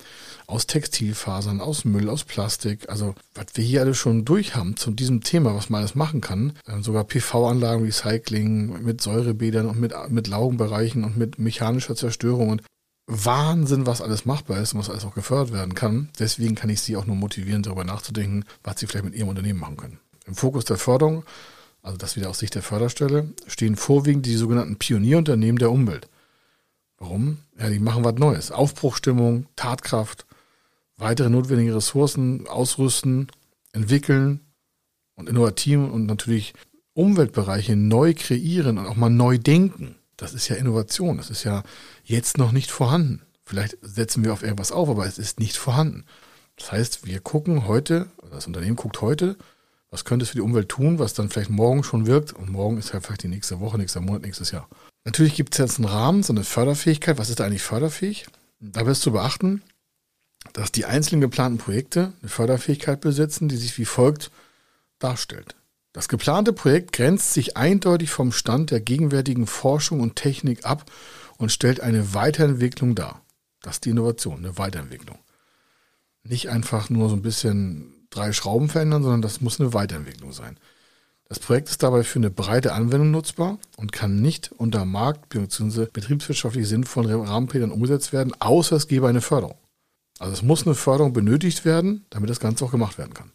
aus 0.48 0.66
Textilfasern, 0.66 1.62
aus 1.62 1.86
Müll, 1.86 2.10
aus 2.10 2.24
Plastik. 2.24 2.90
Also 2.90 3.14
was 3.36 3.46
wir 3.54 3.64
hier 3.64 3.82
alles 3.82 3.98
schon 3.98 4.26
durch 4.26 4.56
haben 4.56 4.76
zu 4.76 4.90
diesem 4.90 5.22
Thema, 5.22 5.54
was 5.54 5.70
man 5.70 5.82
alles 5.82 5.94
machen 5.94 6.22
kann. 6.22 6.54
Ähm, 6.68 6.82
sogar 6.82 7.04
PV-Anlagen, 7.04 7.84
Recycling 7.84 8.84
mit 8.84 9.00
Säurebädern 9.00 9.68
und 9.68 9.80
mit, 9.80 9.94
mit 10.10 10.28
Laugenbereichen 10.28 11.04
und 11.04 11.18
mit 11.18 11.38
mechanischer 11.38 11.96
Zerstörung 11.96 12.50
und 12.50 12.64
Wahnsinn, 13.06 13.86
was 13.86 14.02
alles 14.02 14.26
machbar 14.26 14.60
ist 14.60 14.74
und 14.74 14.80
was 14.80 14.90
alles 14.90 15.06
auch 15.06 15.14
gefördert 15.14 15.54
werden 15.54 15.76
kann. 15.76 16.10
Deswegen 16.18 16.56
kann 16.56 16.72
ich 16.72 16.82
Sie 16.82 16.98
auch 16.98 17.06
nur 17.06 17.16
motivieren, 17.16 17.62
darüber 17.62 17.84
nachzudenken, 17.84 18.44
was 18.64 18.80
Sie 18.80 18.88
vielleicht 18.88 19.06
mit 19.06 19.14
Ihrem 19.14 19.30
Unternehmen 19.30 19.60
machen 19.60 19.78
können. 19.78 20.00
Im 20.26 20.34
Fokus 20.34 20.66
der 20.66 20.78
Förderung, 20.78 21.24
also 21.84 21.96
das 21.96 22.16
wieder 22.16 22.32
aus 22.32 22.40
Sicht 22.40 22.56
der 22.56 22.64
Förderstelle, 22.64 23.30
stehen 23.46 23.76
vorwiegend 23.76 24.26
die 24.26 24.36
sogenannten 24.36 24.78
Pionierunternehmen 24.78 25.60
der 25.60 25.70
Umwelt. 25.70 26.08
Warum? 26.98 27.40
Ja, 27.60 27.70
die 27.70 27.80
machen 27.80 28.04
was 28.04 28.16
Neues. 28.16 28.52
Aufbruchstimmung, 28.52 29.48
Tatkraft, 29.56 30.26
weitere 30.98 31.30
notwendige 31.30 31.76
Ressourcen 31.76 32.48
ausrüsten, 32.48 33.28
entwickeln 33.74 34.40
und 35.16 35.30
innovativ 35.30 35.80
und 35.80 36.06
natürlich 36.06 36.54
Umweltbereiche 36.94 37.76
neu 37.76 38.14
kreieren 38.14 38.78
und 38.78 38.86
auch 38.86 38.96
mal 38.96 39.10
neu 39.10 39.38
denken. 39.38 39.96
Das 40.18 40.34
ist 40.34 40.48
ja 40.48 40.56
Innovation. 40.56 41.18
Das 41.18 41.30
ist 41.30 41.44
ja 41.44 41.64
jetzt 42.06 42.38
noch 42.38 42.54
nicht 42.54 42.72
vorhanden. 42.72 43.22
Vielleicht 43.44 43.78
setzen 43.82 44.24
wir 44.24 44.34
auf 44.34 44.44
irgendwas 44.44 44.72
auf, 44.72 44.90
aber 44.90 45.06
es 45.06 45.18
ist 45.18 45.40
nicht 45.40 45.58
vorhanden. 45.58 46.06
Das 46.58 46.72
heißt, 46.72 47.06
wir 47.06 47.20
gucken 47.20 47.68
heute, 47.68 48.08
das 48.32 48.48
Unternehmen 48.48 48.78
guckt 48.78 49.02
heute, 49.02 49.36
was 49.96 50.04
könnte 50.04 50.24
es 50.24 50.32
für 50.32 50.36
die 50.36 50.42
Umwelt 50.42 50.68
tun, 50.68 51.00
was 51.00 51.14
dann 51.14 51.30
vielleicht 51.30 51.50
morgen 51.50 51.82
schon 51.82 52.06
wirkt 52.06 52.34
und 52.34 52.50
morgen 52.50 52.78
ist 52.78 52.92
ja 52.92 53.00
vielleicht 53.00 53.24
die 53.24 53.30
nächste 53.30 53.62
Woche, 53.62 53.78
nächster 53.78 54.02
Monat, 54.02 54.24
nächstes 54.24 54.52
Jahr. 54.52 54.68
Natürlich 55.06 55.36
gibt 55.36 55.54
es 55.54 55.60
jetzt 55.60 55.78
einen 55.78 55.88
Rahmen, 55.88 56.22
so 56.22 56.34
eine 56.34 56.44
Förderfähigkeit. 56.44 57.18
Was 57.18 57.30
ist 57.30 57.40
da 57.40 57.46
eigentlich 57.46 57.64
förderfähig? 57.64 58.26
Dabei 58.60 58.92
ist 58.92 59.04
zu 59.04 59.14
beachten, 59.14 59.62
dass 60.52 60.74
die 60.74 60.84
einzelnen 60.84 61.22
geplanten 61.22 61.60
Projekte 61.60 62.12
eine 62.20 62.28
Förderfähigkeit 62.28 63.00
besitzen, 63.00 63.48
die 63.48 63.56
sich 63.56 63.78
wie 63.78 63.86
folgt 63.86 64.32
darstellt. 65.00 65.56
Das 65.94 66.10
geplante 66.10 66.52
Projekt 66.52 66.92
grenzt 66.92 67.32
sich 67.32 67.56
eindeutig 67.56 68.10
vom 68.10 68.34
Stand 68.34 68.72
der 68.72 68.82
gegenwärtigen 68.82 69.48
Forschung 69.48 70.02
und 70.02 70.18
Technik 70.18 70.66
ab 70.66 70.92
und 71.38 71.54
stellt 71.54 71.80
eine 71.80 72.14
Weiterentwicklung 72.14 72.96
dar. 72.96 73.22
Das 73.62 73.76
ist 73.76 73.86
die 73.86 73.92
Innovation, 73.92 74.40
eine 74.40 74.58
Weiterentwicklung. 74.58 75.20
Nicht 76.24 76.50
einfach 76.50 76.90
nur 76.90 77.08
so 77.08 77.16
ein 77.16 77.22
bisschen 77.22 77.95
drei 78.16 78.34
Schrauben 78.34 78.70
verändern, 78.70 79.04
sondern 79.04 79.22
das 79.22 79.42
muss 79.42 79.60
eine 79.60 79.74
Weiterentwicklung 79.74 80.32
sein. 80.32 80.58
Das 81.28 81.40
Projekt 81.40 81.70
ist 81.70 81.82
dabei 81.82 82.04
für 82.04 82.20
eine 82.20 82.30
breite 82.30 82.74
Anwendung 82.74 83.12
nutzbar 83.12 83.58
und 83.78 83.92
kann 83.92 84.22
nicht 84.22 84.52
unter 84.52 84.86
markt- 84.86 85.30
bzw. 85.30 85.88
betriebswirtschaftlich 85.92 86.68
sinnvollen 86.68 87.22
Rahmenplänen 87.22 87.72
umgesetzt 87.72 88.14
werden, 88.14 88.34
außer 88.40 88.76
es 88.76 88.88
gebe 88.88 89.08
eine 89.08 89.22
Förderung. 89.22 89.58
Also 90.20 90.34
es 90.34 90.44
muss 90.44 90.66
eine 90.66 90.76
Förderung 90.76 91.14
benötigt 91.14 91.66
werden, 91.66 92.06
damit 92.10 92.30
das 92.30 92.40
Ganze 92.40 92.64
auch 92.64 92.72
gemacht 92.72 92.98
werden 92.98 93.14
kann. 93.14 93.32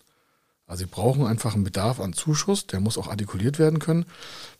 Also 0.67 0.85
sie 0.85 0.91
brauchen 0.91 1.27
einfach 1.27 1.55
einen 1.55 1.65
Bedarf 1.65 1.99
an 1.99 2.13
Zuschuss, 2.13 2.69
der 2.69 2.79
muss 2.79 2.97
auch 2.97 3.09
artikuliert 3.09 3.59
werden 3.59 3.81
können. 3.81 4.07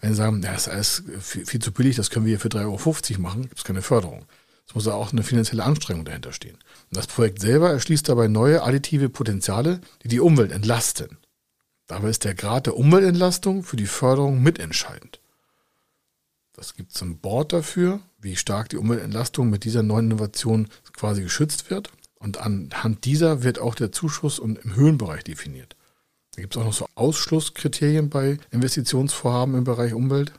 Wenn 0.01 0.11
sie 0.11 0.17
sagen, 0.17 0.43
das 0.43 0.67
ist 0.67 1.05
viel, 1.21 1.47
viel 1.47 1.61
zu 1.61 1.71
billig, 1.71 1.95
das 1.95 2.11
können 2.11 2.27
wir 2.27 2.31
hier 2.31 2.41
für 2.41 2.49
3,50 2.49 3.13
Euro 3.13 3.23
machen, 3.23 3.43
gibt 3.43 3.59
es 3.59 3.65
keine 3.65 3.81
Förderung. 3.81 4.25
Es 4.71 4.75
muss 4.77 4.87
auch 4.87 5.11
eine 5.11 5.25
finanzielle 5.25 5.65
Anstrengung 5.65 6.05
dahinter 6.05 6.33
stehen. 6.33 6.55
Und 6.55 6.97
das 6.97 7.09
Projekt 7.09 7.41
selber 7.41 7.71
erschließt 7.71 8.09
dabei 8.09 8.29
neue 8.29 8.63
additive 8.63 9.09
Potenziale, 9.09 9.81
die 10.05 10.09
die 10.09 10.21
Umwelt 10.21 10.53
entlasten. 10.53 11.19
Dabei 11.89 12.09
ist 12.09 12.23
der 12.23 12.37
Grad 12.37 12.67
der 12.67 12.77
Umweltentlastung 12.77 13.65
für 13.65 13.75
die 13.75 13.89
Förderung 13.89 14.41
mitentscheidend. 14.45 15.19
Das 16.53 16.75
gibt 16.75 16.95
es 16.95 17.03
ein 17.03 17.19
Board 17.19 17.53
dafür, 17.53 17.99
wie 18.21 18.37
stark 18.37 18.69
die 18.69 18.77
Umweltentlastung 18.77 19.51
mit 19.51 19.65
dieser 19.65 19.83
neuen 19.83 20.07
Innovation 20.07 20.69
quasi 20.93 21.25
geschützt 21.25 21.69
wird. 21.69 21.91
Und 22.21 22.39
anhand 22.39 23.07
dieser 23.07 23.43
wird 23.43 23.59
auch 23.59 23.75
der 23.75 23.91
Zuschuss 23.91 24.39
im 24.39 24.77
Höhenbereich 24.77 25.25
definiert. 25.25 25.75
Da 26.37 26.43
gibt 26.43 26.55
es 26.55 26.63
auch 26.63 26.67
noch 26.67 26.73
so 26.73 26.87
Ausschlusskriterien 26.95 28.09
bei 28.09 28.39
Investitionsvorhaben 28.53 29.57
im 29.57 29.65
Bereich 29.65 29.95
Umwelt. 29.95 30.33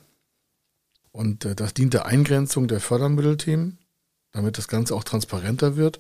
Und 1.12 1.44
äh, 1.44 1.54
das 1.54 1.74
dient 1.74 1.94
der 1.94 2.06
Eingrenzung 2.06 2.70
der 2.70 2.80
Fördermittelthemen, 2.80 3.78
damit 4.32 4.58
das 4.58 4.68
Ganze 4.68 4.96
auch 4.96 5.04
transparenter 5.04 5.76
wird. 5.76 6.00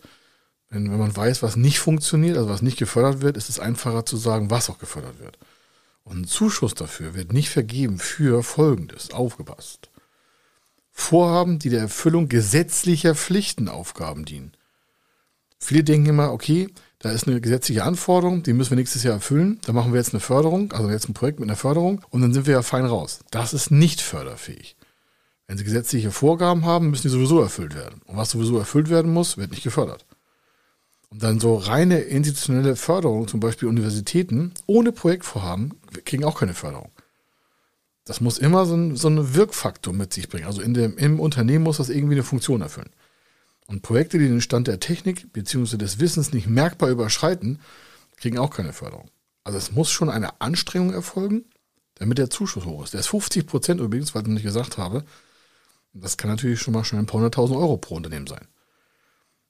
Denn 0.72 0.92
wenn 0.92 1.00
man 1.00 1.16
weiß, 1.16 1.44
was 1.44 1.56
nicht 1.56 1.80
funktioniert, 1.80 2.38
also 2.38 2.50
was 2.50 2.62
nicht 2.62 2.78
gefördert 2.78 3.22
wird, 3.22 3.38
ist 3.38 3.50
es 3.50 3.60
einfacher 3.60 4.06
zu 4.06 4.18
sagen, 4.18 4.50
was 4.50 4.70
auch 4.70 4.80
gefördert 4.80 5.20
wird. 5.20 5.38
Und 6.04 6.22
ein 6.22 6.28
Zuschuss 6.28 6.74
dafür 6.74 7.14
wird 7.14 7.34
nicht 7.34 7.50
vergeben 7.50 8.00
für 8.00 8.44
Folgendes. 8.44 9.12
Aufgepasst. 9.12 9.90
Vorhaben, 10.92 11.60
die 11.60 11.70
der 11.70 11.82
Erfüllung 11.82 12.28
gesetzlicher 12.28 13.16
Pflichtenaufgaben 13.16 14.26
dienen. 14.26 14.52
Viele 15.58 15.84
denken 15.84 16.10
immer, 16.10 16.32
okay, 16.32 16.70
da 17.00 17.12
ist 17.12 17.28
eine 17.28 17.42
gesetzliche 17.42 17.84
Anforderung, 17.84 18.44
die 18.44 18.54
müssen 18.54 18.72
wir 18.72 18.78
nächstes 18.78 19.04
Jahr 19.04 19.16
erfüllen. 19.16 19.60
Da 19.66 19.74
machen 19.74 19.94
wir 19.94 20.00
jetzt 20.00 20.14
eine 20.14 20.20
Förderung, 20.20 20.72
also 20.72 20.90
jetzt 20.90 21.08
ein 21.10 21.14
Projekt 21.14 21.40
mit 21.40 21.50
einer 21.50 21.58
Förderung 21.58 22.04
und 22.10 22.22
dann 22.22 22.34
sind 22.34 22.46
wir 22.46 22.54
ja 22.54 22.62
fein 22.62 22.86
raus. 22.86 23.20
Das 23.32 23.54
ist 23.54 23.72
nicht 23.72 24.02
förderfähig. 24.02 24.76
Wenn 25.52 25.58
Sie 25.58 25.66
gesetzliche 25.66 26.12
Vorgaben 26.12 26.64
haben, 26.64 26.92
müssen 26.92 27.02
die 27.02 27.10
sowieso 27.10 27.42
erfüllt 27.42 27.76
werden. 27.76 28.02
Und 28.06 28.16
was 28.16 28.30
sowieso 28.30 28.58
erfüllt 28.58 28.90
werden 28.90 29.12
muss, 29.12 29.36
wird 29.36 29.52
nicht 29.52 29.64
gefördert. 29.64 30.06
Und 31.10 31.22
dann 31.24 31.42
so 31.42 31.58
reine 31.58 32.00
institutionelle 32.00 32.78
Förderung, 32.78 33.28
zum 33.28 33.42
Beispiel 33.42 33.68
Universitäten, 33.68 34.54
ohne 34.66 34.94
Projektvorhaben, 34.94 35.74
kriegen 36.06 36.24
auch 36.24 36.40
keine 36.40 36.54
Förderung. 36.54 36.90
Das 38.06 38.22
muss 38.22 38.38
immer 38.38 38.66
so 38.66 38.76
ein, 38.76 38.96
so 38.96 39.10
ein 39.10 39.36
Wirkfaktor 39.36 39.94
mit 39.94 40.14
sich 40.14 40.30
bringen. 40.30 40.46
Also 40.46 40.62
in 40.62 40.74
dem, 40.74 40.98
im 40.98 41.20
Unternehmen 41.20 41.66
muss 41.66 41.80
das 41.80 41.90
irgendwie 41.90 42.16
eine 42.16 42.24
Funktion 42.24 42.62
erfüllen. 42.62 42.92
Und 43.68 43.82
Projekte, 43.82 44.20
die 44.20 44.30
den 44.30 44.40
Stand 44.40 44.70
der 44.70 44.80
Technik 44.80 45.34
bzw. 45.34 45.76
des 45.76 46.00
Wissens 46.00 46.32
nicht 46.32 46.48
merkbar 46.48 46.90
überschreiten, 46.92 47.60
kriegen 48.16 48.38
auch 48.38 48.52
keine 48.52 48.72
Förderung. 48.72 49.12
Also 49.44 49.58
es 49.58 49.74
muss 49.74 49.92
schon 49.92 50.10
eine 50.10 50.40
Anstrengung 50.40 50.94
erfolgen, 50.94 51.44
damit 51.96 52.20
der 52.20 52.30
Zuschuss 52.30 52.64
hoch 52.64 52.86
ist. 52.86 52.94
Der 52.94 53.02
ist 53.02 53.08
50 53.08 53.48
Prozent 53.48 53.82
übrigens, 53.82 54.16
weil 54.16 54.22
ich 54.22 54.30
nicht 54.30 54.44
gesagt 54.44 54.78
habe. 54.78 55.04
Das 55.94 56.18
kann 56.18 56.30
natürlich 56.30 56.62
schon 56.62 56.74
mal 56.74 56.84
schnell 56.84 57.02
ein 57.02 57.06
paar 57.06 57.16
hunderttausend 57.16 57.58
Euro 57.58 57.78
pro 57.78 57.96
Unternehmen 57.96 58.28
sein. 58.28 58.48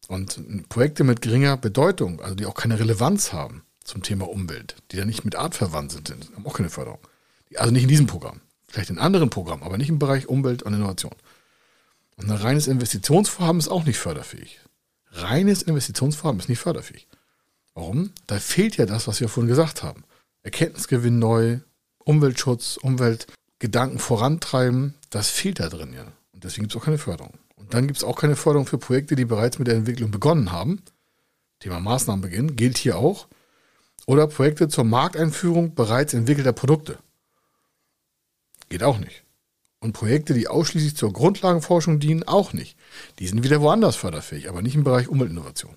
Und 0.08 0.70
Projekte 0.70 1.04
mit 1.04 1.22
geringer 1.22 1.58
Bedeutung, 1.58 2.22
also 2.22 2.36
die 2.36 2.46
auch 2.46 2.56
keine 2.56 2.80
Relevanz 2.80 3.32
haben 3.32 3.64
zum 3.84 4.04
Thema 4.04 4.28
Umwelt, 4.28 4.76
die 4.92 4.98
da 4.98 5.06
nicht 5.06 5.24
mit 5.24 5.36
Art 5.36 5.56
verwandt 5.56 5.92
sind, 5.92 6.10
haben 6.36 6.46
auch 6.46 6.56
keine 6.56 6.70
Förderung. 6.70 7.00
Also 7.56 7.72
nicht 7.72 7.84
in 7.84 7.90
diesem 7.90 8.08
Programm, 8.08 8.42
vielleicht 8.68 8.90
in 8.90 8.98
anderen 8.98 9.30
Programmen, 9.30 9.64
aber 9.64 9.78
nicht 9.78 9.90
im 9.90 10.00
Bereich 10.00 10.28
Umwelt 10.28 10.64
und 10.64 10.74
Innovation. 10.74 11.16
Und 12.18 12.30
ein 12.30 12.38
reines 12.38 12.68
Investitionsvorhaben 12.68 13.60
ist 13.60 13.70
auch 13.70 13.86
nicht 13.86 13.98
förderfähig. 13.98 14.60
Reines 15.12 15.62
Investitionsvorhaben 15.62 16.40
ist 16.40 16.50
nicht 16.50 16.60
förderfähig. 16.60 17.08
Warum? 17.74 18.12
Da 18.28 18.40
fehlt 18.40 18.78
ja 18.78 18.86
das, 18.86 19.08
was 19.08 19.20
wir 19.20 19.30
vorhin 19.30 19.50
gesagt 19.50 19.84
haben. 19.84 20.04
Erkenntnisgewinn 20.44 21.20
neu, 21.20 21.60
Umweltschutz, 22.00 22.78
Umweltgedanken 22.78 24.00
vorantreiben, 24.00 24.96
das 25.10 25.30
fehlt 25.30 25.60
da 25.60 25.70
drin 25.70 25.94
ja. 25.94 26.06
Und 26.42 26.46
deswegen 26.46 26.64
gibt 26.64 26.76
es 26.76 26.82
auch 26.82 26.86
keine 26.86 26.98
Förderung. 26.98 27.34
Und 27.56 27.72
dann 27.76 27.86
gibt 27.86 27.98
es 27.98 28.04
auch 28.04 28.16
keine 28.16 28.36
Förderung 28.36 28.66
für 28.66 28.80
Projekte, 28.80 29.16
die 29.16 29.26
bereits 29.26 29.60
mit 29.60 29.68
der 29.68 29.76
Entwicklung 29.76 30.10
begonnen 30.10 30.52
haben. 30.52 30.82
Thema 31.60 31.80
Maßnahmenbeginn 31.80 32.56
gilt 32.56 32.80
hier 32.80 32.98
auch. 32.98 33.28
Oder 34.08 34.26
Projekte 34.26 34.68
zur 34.68 34.84
Markteinführung 34.84 35.76
bereits 35.76 36.16
entwickelter 36.16 36.52
Produkte. 36.52 36.98
Geht 38.70 38.82
auch 38.82 38.98
nicht. 38.98 39.24
Und 39.82 39.94
Projekte, 39.94 40.34
die 40.34 40.48
ausschließlich 40.48 40.96
zur 40.96 41.14
Grundlagenforschung 41.14 42.00
dienen, 42.00 42.24
auch 42.24 42.54
nicht. 42.54 42.76
Die 43.20 43.28
sind 43.28 43.44
wieder 43.44 43.62
woanders 43.62 43.96
förderfähig, 43.96 44.50
aber 44.50 44.64
nicht 44.64 44.74
im 44.74 44.84
Bereich 44.84 45.10
Umweltinnovation. 45.10 45.76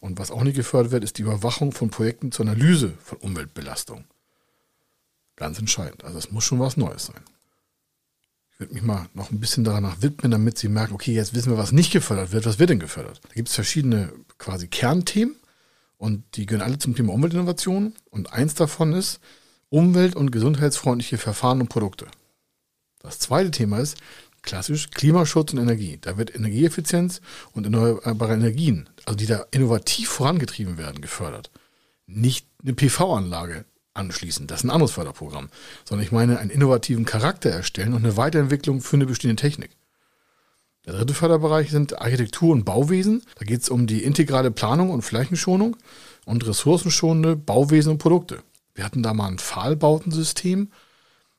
Und 0.00 0.18
was 0.18 0.32
auch 0.32 0.42
nicht 0.42 0.56
gefördert 0.56 0.90
wird, 0.90 1.04
ist 1.04 1.18
die 1.18 1.22
Überwachung 1.22 1.70
von 1.70 1.90
Projekten 1.90 2.32
zur 2.32 2.46
Analyse 2.46 2.92
von 3.00 3.18
Umweltbelastung. 3.18 4.04
Ganz 5.36 5.60
entscheidend. 5.60 6.02
Also 6.02 6.18
es 6.18 6.32
muss 6.32 6.42
schon 6.42 6.58
was 6.58 6.76
Neues 6.76 7.06
sein. 7.06 7.22
Ich 8.54 8.60
würde 8.60 8.74
mich 8.74 8.82
mal 8.84 9.08
noch 9.14 9.32
ein 9.32 9.40
bisschen 9.40 9.64
danach 9.64 10.00
widmen, 10.00 10.30
damit 10.30 10.58
Sie 10.58 10.68
merken, 10.68 10.94
okay, 10.94 11.12
jetzt 11.12 11.34
wissen 11.34 11.50
wir, 11.50 11.58
was 11.58 11.72
nicht 11.72 11.92
gefördert 11.92 12.30
wird. 12.30 12.46
Was 12.46 12.60
wird 12.60 12.70
denn 12.70 12.78
gefördert? 12.78 13.20
Da 13.24 13.34
gibt 13.34 13.48
es 13.48 13.54
verschiedene 13.54 14.12
quasi 14.38 14.68
Kernthemen 14.68 15.34
und 15.98 16.22
die 16.36 16.46
gehören 16.46 16.62
alle 16.62 16.78
zum 16.78 16.94
Thema 16.94 17.12
Umweltinnovation. 17.12 17.94
Und 18.10 18.32
eins 18.32 18.54
davon 18.54 18.92
ist 18.92 19.18
umwelt- 19.70 20.14
und 20.14 20.30
gesundheitsfreundliche 20.30 21.18
Verfahren 21.18 21.60
und 21.60 21.68
Produkte. 21.68 22.06
Das 23.00 23.18
zweite 23.18 23.50
Thema 23.50 23.80
ist 23.80 23.96
klassisch 24.42 24.90
Klimaschutz 24.90 25.52
und 25.52 25.58
Energie. 25.58 25.98
Da 26.00 26.16
wird 26.16 26.34
Energieeffizienz 26.34 27.20
und 27.52 27.64
erneuerbare 27.64 28.34
Energien, 28.34 28.88
also 29.04 29.16
die 29.16 29.26
da 29.26 29.46
innovativ 29.50 30.10
vorangetrieben 30.10 30.78
werden, 30.78 31.00
gefördert. 31.00 31.50
Nicht 32.06 32.46
eine 32.62 32.74
PV-Anlage 32.74 33.64
anschließen, 33.94 34.46
das 34.46 34.60
ist 34.60 34.64
ein 34.64 34.70
anderes 34.70 34.92
Förderprogramm, 34.92 35.48
sondern 35.84 36.04
ich 36.04 36.12
meine 36.12 36.38
einen 36.38 36.50
innovativen 36.50 37.04
Charakter 37.04 37.50
erstellen 37.50 37.94
und 37.94 38.04
eine 38.04 38.16
Weiterentwicklung 38.16 38.80
für 38.80 38.96
eine 38.96 39.06
bestehende 39.06 39.40
Technik. 39.40 39.70
Der 40.86 40.94
dritte 40.94 41.14
Förderbereich 41.14 41.70
sind 41.70 41.98
Architektur 41.98 42.52
und 42.52 42.64
Bauwesen. 42.64 43.22
Da 43.38 43.46
geht 43.46 43.62
es 43.62 43.70
um 43.70 43.86
die 43.86 44.04
integrale 44.04 44.50
Planung 44.50 44.90
und 44.90 45.02
Flächenschonung 45.02 45.76
und 46.26 46.46
ressourcenschonende 46.46 47.36
Bauwesen 47.36 47.92
und 47.92 47.98
Produkte. 47.98 48.42
Wir 48.74 48.84
hatten 48.84 49.02
da 49.02 49.14
mal 49.14 49.28
ein 49.28 49.38
Pfahlbautensystem, 49.38 50.70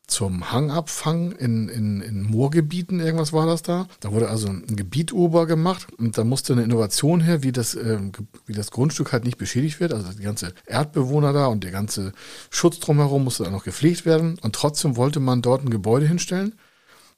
zum 0.07 0.51
Hangabfang 0.51 1.31
in, 1.33 1.67
in, 1.69 2.01
in 2.01 2.23
Moorgebieten, 2.23 2.99
irgendwas 2.99 3.33
war 3.33 3.45
das 3.45 3.63
da. 3.63 3.87
Da 3.99 4.11
wurde 4.11 4.29
also 4.29 4.47
ein 4.47 4.75
Gebiet 4.75 5.13
ober 5.13 5.47
gemacht 5.47 5.87
und 5.97 6.17
da 6.17 6.23
musste 6.23 6.53
eine 6.53 6.63
Innovation 6.63 7.21
her, 7.21 7.43
wie 7.43 7.51
das, 7.51 7.75
äh, 7.75 7.99
wie 8.45 8.53
das 8.53 8.71
Grundstück 8.71 9.13
halt 9.13 9.23
nicht 9.23 9.37
beschädigt 9.37 9.79
wird. 9.79 9.93
Also 9.93 10.11
die 10.11 10.23
ganze 10.23 10.53
Erdbewohner 10.65 11.33
da 11.33 11.47
und 11.47 11.63
der 11.63 11.71
ganze 11.71 12.13
Schutz 12.49 12.79
drumherum 12.79 13.23
musste 13.23 13.43
dann 13.43 13.53
noch 13.53 13.63
gepflegt 13.63 14.05
werden 14.05 14.37
und 14.41 14.55
trotzdem 14.55 14.95
wollte 14.95 15.19
man 15.19 15.41
dort 15.41 15.63
ein 15.63 15.69
Gebäude 15.69 16.07
hinstellen. 16.07 16.55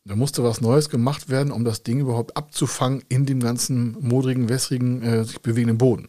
Da 0.05 0.15
musste 0.15 0.43
was 0.43 0.61
Neues 0.61 0.89
gemacht 0.89 1.27
werden, 1.27 1.51
um 1.51 1.65
das 1.65 1.83
Ding 1.83 1.99
überhaupt 1.99 2.37
abzufangen 2.37 3.03
in 3.09 3.25
dem 3.25 3.41
ganzen 3.41 3.97
modrigen, 3.99 4.47
wässrigen, 4.47 5.03
äh, 5.03 5.23
sich 5.25 5.41
bewegenden 5.41 5.77
Boden. 5.77 6.07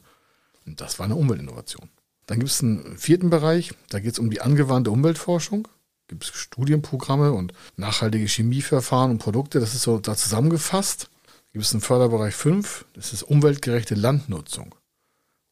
Und 0.67 0.81
das 0.81 1.01
war 1.01 1.07
eine 1.07 1.17
Umweltinnovation. 1.17 1.89
Dann 2.27 2.39
gibt 2.39 2.51
es 2.51 2.63
einen 2.63 2.97
vierten 2.97 3.31
Bereich, 3.31 3.73
da 3.89 3.99
geht 3.99 4.13
es 4.13 4.19
um 4.19 4.31
die 4.31 4.41
angewandte 4.41 4.91
Umweltforschung 4.91 5.67
gibt 6.09 6.25
es 6.25 6.31
Studienprogramme 6.31 7.33
und 7.33 7.53
nachhaltige 7.77 8.27
Chemieverfahren 8.27 9.11
und 9.11 9.19
Produkte. 9.19 9.61
Das 9.61 9.75
ist 9.75 9.83
so 9.83 9.99
da 9.99 10.17
zusammengefasst. 10.17 11.11
Gibt 11.53 11.65
es 11.65 11.73
einen 11.73 11.81
Förderbereich 11.81 12.35
5, 12.35 12.87
das 12.95 13.13
ist 13.13 13.23
umweltgerechte 13.23 13.95
Landnutzung. 13.95 14.75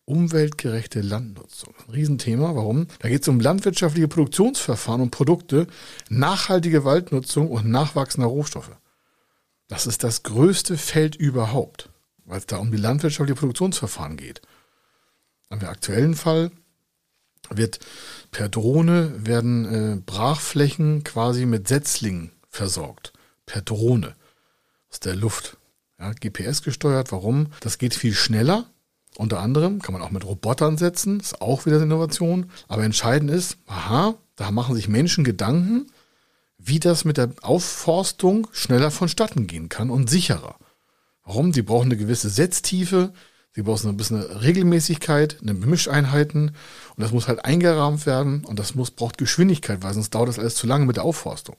Umweltgerechte 0.05 1.01
Landnutzung. 1.01 1.75
Ein 1.87 1.95
Riesenthema. 1.95 2.55
Warum? 2.55 2.87
Da 3.01 3.09
geht 3.09 3.23
es 3.23 3.29
um 3.29 3.41
landwirtschaftliche 3.41 4.07
Produktionsverfahren 4.07 5.01
und 5.01 5.11
Produkte, 5.11 5.67
nachhaltige 6.09 6.85
Waldnutzung 6.85 7.51
und 7.51 7.67
nachwachsender 7.69 8.29
Rohstoffe. 8.29 8.71
Das 9.69 9.87
ist 9.87 10.05
das 10.05 10.23
größte 10.23 10.77
Feld 10.77 11.17
überhaupt, 11.17 11.91
weil 12.25 12.39
es 12.39 12.47
da 12.47 12.59
um 12.59 12.71
die 12.71 12.77
landwirtschaftliche 12.77 13.39
Produktionsverfahren 13.39 14.17
geht. 14.17 14.43
Haben 15.51 15.61
wir 15.61 15.71
aktuellen 15.71 16.15
Fall, 16.15 16.53
wird 17.51 17.81
per 18.31 18.49
Drohne 18.49 19.13
werden 19.19 19.65
äh, 19.65 19.97
Brachflächen 20.05 21.05
quasi 21.05 21.47
mit 21.47 21.69
Setzlingen 21.69 22.33
versorgt. 22.49 23.13
Per 23.47 23.63
Drohne. 23.63 24.15
Aus 24.91 25.01
der 25.01 25.15
Luft. 25.15 25.57
Ja, 25.99 26.13
GPS 26.13 26.63
gesteuert. 26.63 27.13
Warum? 27.13 27.49
Das 27.61 27.79
geht 27.79 27.95
viel 27.95 28.15
schneller. 28.15 28.67
Unter 29.17 29.41
anderem 29.41 29.81
kann 29.81 29.95
man 29.95 30.03
auch 30.03 30.11
mit 30.11 30.25
Robotern 30.25 30.77
setzen. 30.77 31.21
Ist 31.21 31.41
auch 31.41 31.65
wieder 31.65 31.77
eine 31.77 31.87
Innovation. 31.87 32.51
Aber 32.69 32.85
entscheidend 32.85 33.31
ist, 33.31 33.57
aha, 33.67 34.15
Da 34.37 34.51
machen 34.51 34.75
sich 34.75 34.89
Menschen 34.89 35.25
Gedanken, 35.25 35.87
wie 36.59 36.79
das 36.79 37.07
mit 37.07 37.17
der 37.17 37.31
Aufforstung 37.41 38.49
schneller 38.53 38.91
vonstatten 38.91 39.47
gehen 39.47 39.71
kann 39.71 39.89
und 39.89 40.11
sicherer. 40.11 40.57
Warum? 41.25 41.53
Sie 41.53 41.63
brauchen 41.63 41.87
eine 41.87 41.97
gewisse 41.97 42.29
Setztiefe, 42.29 43.13
sie 43.57 43.63
brauchen 43.63 43.89
ein 43.89 43.97
bisschen 43.97 44.21
Regelmäßigkeit, 44.21 45.39
eine 45.41 45.55
Mischeinheiten 45.55 46.51
und 46.51 47.03
das 47.03 47.11
muss 47.11 47.27
halt 47.27 47.45
eingerahmt 47.45 48.05
werden 48.05 48.45
und 48.45 48.59
das 48.59 48.75
muss, 48.75 48.91
braucht 48.91 49.17
Geschwindigkeit, 49.17 49.83
weil 49.83 49.95
sonst 49.95 50.15
dauert 50.15 50.29
das 50.29 50.39
alles 50.39 50.55
zu 50.57 50.67
lange 50.67 50.85
mit 50.85 50.97
der 50.97 51.05
Aufforstung. 51.05 51.57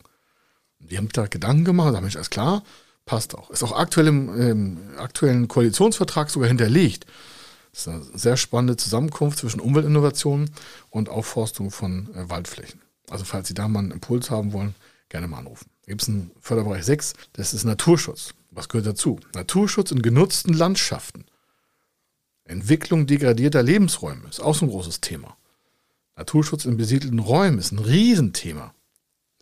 Die 0.79 0.95
haben 0.97 1.09
da 1.11 1.25
Gedanken 1.25 1.65
gemacht, 1.65 1.95
da 1.95 1.99
Mensch, 1.99 2.15
alles 2.15 2.29
klar, 2.29 2.63
passt 3.07 3.35
auch. 3.35 3.49
Ist 3.49 3.63
auch 3.63 3.71
aktuell 3.77 4.07
im 4.07 4.39
ähm, 4.39 4.77
aktuellen 4.97 5.47
Koalitionsvertrag 5.47 6.29
sogar 6.29 6.47
hinterlegt. 6.47 7.07
Das 7.71 7.81
ist 7.81 7.87
eine 7.87 8.03
sehr 8.13 8.37
spannende 8.37 8.77
Zusammenkunft 8.77 9.39
zwischen 9.39 9.59
Umweltinnovation 9.59 10.51
und 10.91 11.09
Aufforstung 11.09 11.71
von 11.71 12.13
äh, 12.13 12.29
Waldflächen. 12.29 12.79
Also 13.09 13.25
falls 13.25 13.47
Sie 13.47 13.55
da 13.55 13.67
mal 13.67 13.79
einen 13.79 13.91
Impuls 13.91 14.29
haben 14.29 14.53
wollen, 14.53 14.75
gerne 15.09 15.27
mal 15.27 15.39
anrufen. 15.39 15.71
Da 15.85 15.91
gibt 15.91 16.03
es 16.03 16.09
einen 16.09 16.29
Förderbereich 16.41 16.85
6, 16.85 17.13
das 17.33 17.55
ist 17.55 17.63
Naturschutz. 17.63 18.35
Was 18.51 18.69
gehört 18.69 18.85
dazu? 18.85 19.19
Naturschutz 19.33 19.89
in 19.89 20.03
genutzten 20.03 20.53
Landschaften. 20.53 21.25
Entwicklung 22.57 23.05
degradierter 23.05 23.61
Lebensräume 23.61 24.27
ist 24.27 24.39
auch 24.39 24.55
so 24.55 24.65
ein 24.65 24.69
großes 24.69 24.99
Thema. 24.99 25.37
Naturschutz 26.15 26.65
in 26.65 26.75
besiedelten 26.75 27.19
Räumen 27.19 27.59
ist 27.59 27.71
ein 27.71 27.77
Riesenthema. 27.77 28.73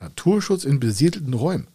Naturschutz 0.02 0.66
in 0.66 0.82
besiedelten 0.82 1.34
Räumen. 1.34 1.70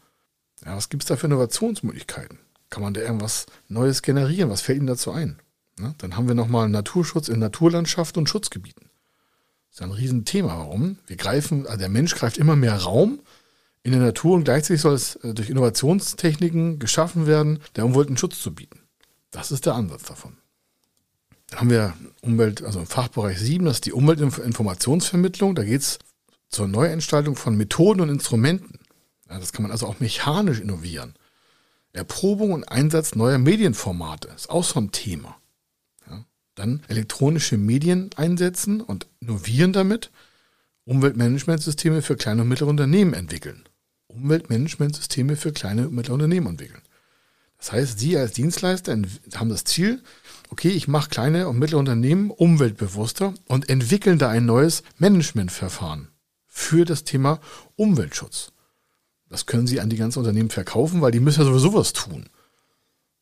Ja, 0.64 0.76
was 0.76 0.90
gibt 0.90 1.02
es 1.02 1.09
da 1.09 1.16
für 1.16 1.28
Innovationsmöglichkeiten? 1.28 2.38
Kann 2.68 2.82
man 2.82 2.92
da 2.92 3.00
irgendwas 3.00 3.47
Neues 3.68 4.02
generieren? 4.02 4.50
Was 4.50 4.61
fällt 4.61 4.78
Ihnen 4.78 4.87
dazu 4.87 5.12
ein? 5.12 5.40
Ja, 5.80 5.94
dann 5.97 6.14
haben 6.14 6.28
wir 6.28 6.35
nochmal 6.35 6.68
Naturschutz 6.68 7.28
in 7.28 7.38
Naturlandschaften 7.38 8.20
und 8.20 8.28
Schutzgebieten. 8.28 8.90
Das 9.70 9.76
ist 9.76 9.82
ein 9.82 9.92
Riesenthema. 9.92 10.59
Warum? 10.59 10.99
Wir 11.06 11.16
greifen, 11.16 11.66
also 11.66 11.78
der 11.78 11.88
Mensch 11.88 12.14
greift 12.14 12.37
immer 12.37 12.54
mehr 12.54 12.76
Raum 12.76 13.20
in 13.82 13.92
der 13.92 14.02
Natur 14.02 14.37
und 14.37 14.44
gleichzeitig 14.44 14.82
soll 14.82 14.92
es 14.92 15.16
äh, 15.16 15.32
durch 15.32 15.49
Innovationstechniken 15.49 16.78
geschaffen 16.78 17.26
werden, 17.26 17.61
der 17.76 17.87
Umwelt 17.87 18.09
einen 18.09 18.18
Schutz 18.18 18.42
zu 18.42 18.54
bieten. 18.54 18.80
Das 19.30 19.50
ist 19.50 19.64
der 19.64 19.75
Ansatz 19.75 20.02
davon. 20.02 20.37
Dann 21.50 21.61
haben 21.61 21.71
wir 21.71 21.95
Umwelt, 22.23 22.62
also 22.62 22.80
im 22.80 22.87
Fachbereich 22.87 23.38
7, 23.38 23.64
das 23.64 23.78
ist 23.78 23.87
die 23.87 23.92
Umweltinformationsvermittlung. 23.92 25.54
Da 25.54 25.64
geht 25.64 25.80
es 25.80 25.99
zur 26.49 26.69
Neuentstallung 26.69 27.37
von 27.37 27.57
Methoden 27.57 28.00
und 28.00 28.09
Instrumenten. 28.09 28.78
Ja, 29.28 29.38
das 29.38 29.52
kann 29.52 29.62
man 29.62 29.73
also 29.73 29.87
auch 29.87 30.00
mechanisch 30.00 30.61
innovieren. 30.61 31.14
Erprobung 31.92 32.52
und 32.52 32.64
Einsatz 32.64 33.14
neuer 33.14 33.38
Medienformate 33.38 34.28
ist 34.28 34.50
auch 34.50 34.64
so 34.64 34.80
ein 34.80 34.92
Thema. 34.92 35.37
Ja, 36.09 36.25
dann 36.54 36.83
elektronische 36.88 37.59
Medien 37.59 38.11
einsetzen 38.16 38.80
und 38.80 39.07
innovieren 39.21 39.73
damit. 39.73 40.11
Umweltmanagementsysteme 40.85 42.02
für 42.02 42.16
kleine 42.16 42.42
und 42.42 42.49
mittlere 42.49 42.69
Unternehmen 42.69 43.14
entwickeln. 43.14 43.64
Umweltmanagementsysteme 44.09 45.37
für 45.37 45.52
kleine 45.52 45.88
und 45.88 45.95
mittlere 45.95 46.14
Unternehmen 46.14 46.49
entwickeln. 46.49 46.83
Das 47.59 47.73
heißt, 47.73 47.99
Sie 47.99 48.16
als 48.16 48.33
Dienstleister 48.33 48.97
haben 49.35 49.50
das 49.50 49.64
Ziel, 49.64 50.02
okay, 50.50 50.69
ich 50.69 50.88
mache 50.88 51.11
kleine 51.11 51.49
und 51.49 51.59
mittlere 51.59 51.78
Unternehmen 51.78 52.30
umweltbewusster 52.30 53.35
und 53.47 53.69
entwickeln 53.69 54.19
da 54.19 54.28
ein 54.28 54.47
neues 54.47 54.83
Managementverfahren 54.99 56.09
für 56.47 56.85
das 56.85 57.04
Thema 57.04 57.40
Umweltschutz. 57.76 58.52
Das 59.28 59.47
können 59.47 59.66
Sie 59.66 59.80
an 59.80 59.90
die 59.90 59.97
ganzen 59.97 60.19
Unternehmen 60.19 60.50
verkaufen, 60.50 61.00
weil 61.00 61.12
die 61.12 61.21
müssen 61.21 61.40
ja 61.40 61.47
sowieso 61.47 61.73
was 61.73 61.92
tun. 61.92 62.28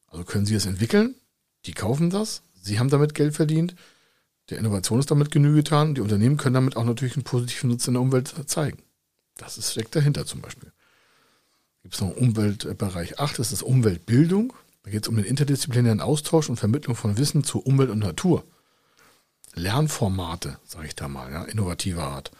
Also 0.06 0.24
können 0.24 0.46
Sie 0.46 0.54
es 0.54 0.66
entwickeln, 0.66 1.14
die 1.66 1.74
kaufen 1.74 2.10
das, 2.10 2.42
Sie 2.60 2.78
haben 2.78 2.90
damit 2.90 3.14
Geld 3.14 3.36
verdient, 3.36 3.74
der 4.48 4.58
Innovation 4.58 4.98
ist 4.98 5.10
damit 5.10 5.30
Genüge 5.30 5.56
getan, 5.56 5.94
die 5.94 6.00
Unternehmen 6.00 6.38
können 6.38 6.54
damit 6.54 6.76
auch 6.76 6.84
natürlich 6.84 7.16
einen 7.16 7.24
positiven 7.24 7.68
Nutzen 7.68 7.90
in 7.90 7.94
der 7.94 8.02
Umwelt 8.02 8.34
zeigen. 8.46 8.78
Das 9.36 9.58
ist, 9.58 9.72
steckt 9.72 9.94
dahinter 9.94 10.24
zum 10.24 10.40
Beispiel. 10.40 10.72
Gibt 11.82 11.94
es 11.94 12.00
noch 12.00 12.16
Umweltbereich 12.16 13.18
8, 13.18 13.38
das 13.38 13.52
ist 13.52 13.62
Umweltbildung. 13.62 14.54
Da 14.82 14.90
geht 14.90 15.02
es 15.02 15.08
um 15.08 15.16
den 15.16 15.24
interdisziplinären 15.24 16.00
Austausch 16.00 16.48
und 16.48 16.56
Vermittlung 16.56 16.96
von 16.96 17.18
Wissen 17.18 17.44
zu 17.44 17.60
Umwelt 17.60 17.90
und 17.90 17.98
Natur. 17.98 18.44
Lernformate, 19.54 20.58
sage 20.64 20.86
ich 20.86 20.94
da 20.94 21.08
mal, 21.08 21.30
ja, 21.30 21.42
innovativer 21.44 22.04
Art. 22.04 22.30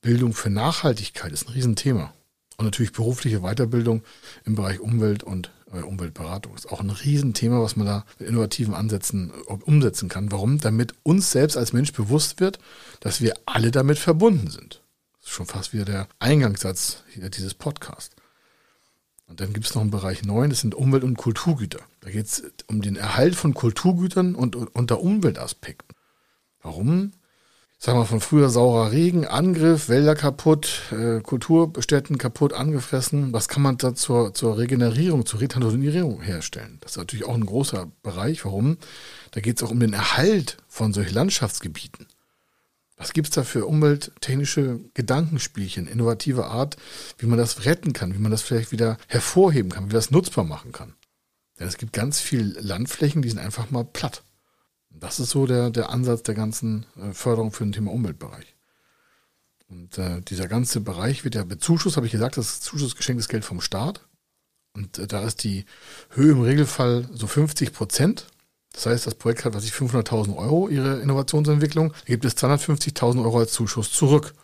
Bildung 0.00 0.32
für 0.32 0.50
Nachhaltigkeit 0.50 1.32
ist 1.32 1.48
ein 1.48 1.52
Riesenthema. 1.52 2.12
Und 2.56 2.64
natürlich 2.64 2.92
berufliche 2.92 3.40
Weiterbildung 3.40 4.02
im 4.44 4.56
Bereich 4.56 4.80
Umwelt 4.80 5.22
und 5.22 5.52
äh, 5.72 5.80
Umweltberatung 5.80 6.54
ist 6.54 6.70
auch 6.70 6.80
ein 6.80 6.90
Riesenthema, 6.90 7.62
was 7.62 7.76
man 7.76 7.86
da 7.86 8.04
mit 8.18 8.28
innovativen 8.28 8.74
Ansätzen 8.74 9.30
äh, 9.30 9.52
umsetzen 9.52 10.08
kann. 10.08 10.32
Warum? 10.32 10.58
Damit 10.58 10.94
uns 11.02 11.30
selbst 11.30 11.56
als 11.56 11.72
Mensch 11.72 11.92
bewusst 11.92 12.40
wird, 12.40 12.58
dass 13.00 13.20
wir 13.20 13.34
alle 13.46 13.70
damit 13.70 13.98
verbunden 13.98 14.50
sind. 14.50 14.82
Das 15.18 15.28
ist 15.28 15.34
schon 15.34 15.46
fast 15.46 15.72
wieder 15.72 15.84
der 15.84 16.08
Eingangssatz 16.18 17.04
dieses 17.14 17.54
Podcasts. 17.54 18.14
Und 19.28 19.40
dann 19.40 19.52
gibt 19.52 19.66
es 19.66 19.74
noch 19.74 19.82
einen 19.82 19.90
Bereich 19.90 20.24
9, 20.24 20.50
das 20.50 20.60
sind 20.60 20.74
Umwelt- 20.74 21.04
und 21.04 21.16
Kulturgüter. 21.16 21.80
Da 22.00 22.10
geht 22.10 22.26
es 22.26 22.42
um 22.66 22.80
den 22.80 22.96
Erhalt 22.96 23.34
von 23.36 23.54
Kulturgütern 23.54 24.34
und 24.34 24.56
unter 24.56 25.00
Umweltaspekten. 25.00 25.94
Warum? 26.62 27.12
Sagen 27.80 28.00
wir 28.00 28.06
von 28.06 28.20
früher 28.20 28.48
saurer 28.48 28.90
Regen, 28.90 29.24
Angriff, 29.24 29.88
Wälder 29.88 30.16
kaputt, 30.16 30.82
äh, 30.90 31.20
Kulturstätten 31.20 32.18
kaputt, 32.18 32.52
angefressen. 32.52 33.32
Was 33.32 33.46
kann 33.46 33.62
man 33.62 33.76
da 33.76 33.94
zur, 33.94 34.34
zur 34.34 34.58
Regenerierung, 34.58 35.26
zur 35.26 35.40
Retanierung 35.40 36.20
herstellen? 36.20 36.78
Das 36.80 36.92
ist 36.92 36.96
natürlich 36.96 37.24
auch 37.24 37.34
ein 37.34 37.46
großer 37.46 37.86
Bereich. 38.02 38.44
Warum? 38.44 38.78
Da 39.30 39.40
geht 39.40 39.58
es 39.58 39.62
auch 39.62 39.70
um 39.70 39.78
den 39.78 39.92
Erhalt 39.92 40.56
von 40.66 40.92
solchen 40.92 41.14
Landschaftsgebieten. 41.14 42.08
Was 42.98 43.12
gibt 43.12 43.28
es 43.28 43.34
da 43.34 43.44
für 43.44 43.64
umwelttechnische 43.64 44.80
Gedankenspielchen, 44.94 45.86
innovative 45.86 46.46
Art, 46.46 46.76
wie 47.18 47.26
man 47.26 47.38
das 47.38 47.64
retten 47.64 47.92
kann, 47.92 48.12
wie 48.12 48.18
man 48.18 48.32
das 48.32 48.42
vielleicht 48.42 48.72
wieder 48.72 48.98
hervorheben 49.06 49.70
kann, 49.70 49.84
wie 49.84 49.88
man 49.88 49.94
das 49.94 50.10
nutzbar 50.10 50.44
machen 50.44 50.72
kann? 50.72 50.94
Denn 51.58 51.68
es 51.68 51.76
gibt 51.76 51.92
ganz 51.92 52.20
viele 52.20 52.60
Landflächen, 52.60 53.22
die 53.22 53.28
sind 53.28 53.38
einfach 53.38 53.70
mal 53.70 53.84
platt. 53.84 54.22
Das 54.90 55.20
ist 55.20 55.30
so 55.30 55.46
der, 55.46 55.70
der 55.70 55.90
Ansatz 55.90 56.24
der 56.24 56.34
ganzen 56.34 56.86
äh, 56.96 57.12
Förderung 57.12 57.52
für 57.52 57.64
ein 57.64 57.72
Thema 57.72 57.92
Umweltbereich. 57.92 58.56
Und 59.68 59.98
äh, 59.98 60.20
dieser 60.22 60.48
ganze 60.48 60.80
Bereich 60.80 61.24
wird 61.24 61.34
ja 61.34 61.44
bezuschusst, 61.44 61.96
habe 61.96 62.06
ich 62.06 62.12
gesagt, 62.12 62.36
das 62.36 62.54
ist 62.54 62.62
zuschussgeschenktes 62.64 63.28
Geld 63.28 63.44
vom 63.44 63.60
Staat. 63.60 64.08
Und 64.72 64.98
äh, 64.98 65.06
da 65.06 65.24
ist 65.24 65.44
die 65.44 65.66
Höhe 66.10 66.32
im 66.32 66.40
Regelfall 66.40 67.08
so 67.12 67.26
50 67.26 67.72
Prozent. 67.72 68.26
Das 68.72 68.86
heißt, 68.86 69.06
das 69.06 69.14
Projekt 69.14 69.44
hat, 69.44 69.54
was 69.54 69.64
ich 69.64 69.72
500.000 69.72 70.36
Euro, 70.36 70.68
ihre 70.68 71.00
Innovationsentwicklung, 71.00 71.92
da 71.92 72.04
gibt 72.06 72.24
es 72.24 72.36
250.000 72.36 73.22
Euro 73.24 73.38
als 73.38 73.52
Zuschuss 73.52 73.90
zurück. 73.92 74.34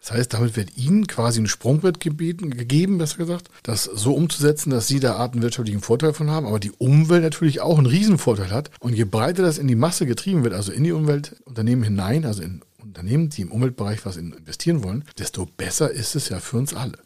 Das 0.00 0.12
heißt, 0.12 0.34
damit 0.34 0.54
wird 0.54 0.76
Ihnen 0.76 1.08
quasi 1.08 1.40
ein 1.40 1.48
Sprungbrett 1.48 1.98
gebeten, 1.98 2.50
gegeben, 2.50 2.98
besser 2.98 3.16
gesagt, 3.16 3.50
das 3.64 3.84
so 3.84 4.14
umzusetzen, 4.14 4.70
dass 4.70 4.86
Sie 4.86 5.00
da 5.00 5.18
einen 5.18 5.42
wirtschaftlichen 5.42 5.80
Vorteil 5.80 6.12
von 6.12 6.30
haben, 6.30 6.46
aber 6.46 6.60
die 6.60 6.70
Umwelt 6.70 7.24
natürlich 7.24 7.60
auch 7.60 7.76
einen 7.76 7.88
Riesenvorteil 7.88 8.52
hat. 8.52 8.70
Und 8.78 8.94
je 8.94 9.04
breiter 9.04 9.42
das 9.42 9.58
in 9.58 9.66
die 9.66 9.74
Masse 9.74 10.06
getrieben 10.06 10.44
wird, 10.44 10.54
also 10.54 10.70
in 10.70 10.84
die 10.84 10.92
Umweltunternehmen 10.92 11.82
hinein, 11.82 12.24
also 12.24 12.42
in 12.42 12.62
Unternehmen, 12.80 13.30
die 13.30 13.42
im 13.42 13.50
Umweltbereich 13.50 14.06
was 14.06 14.16
investieren 14.16 14.84
wollen, 14.84 15.04
desto 15.18 15.44
besser 15.44 15.90
ist 15.90 16.14
es 16.14 16.28
ja 16.28 16.38
für 16.38 16.58
uns 16.58 16.72
alle. 16.72 16.98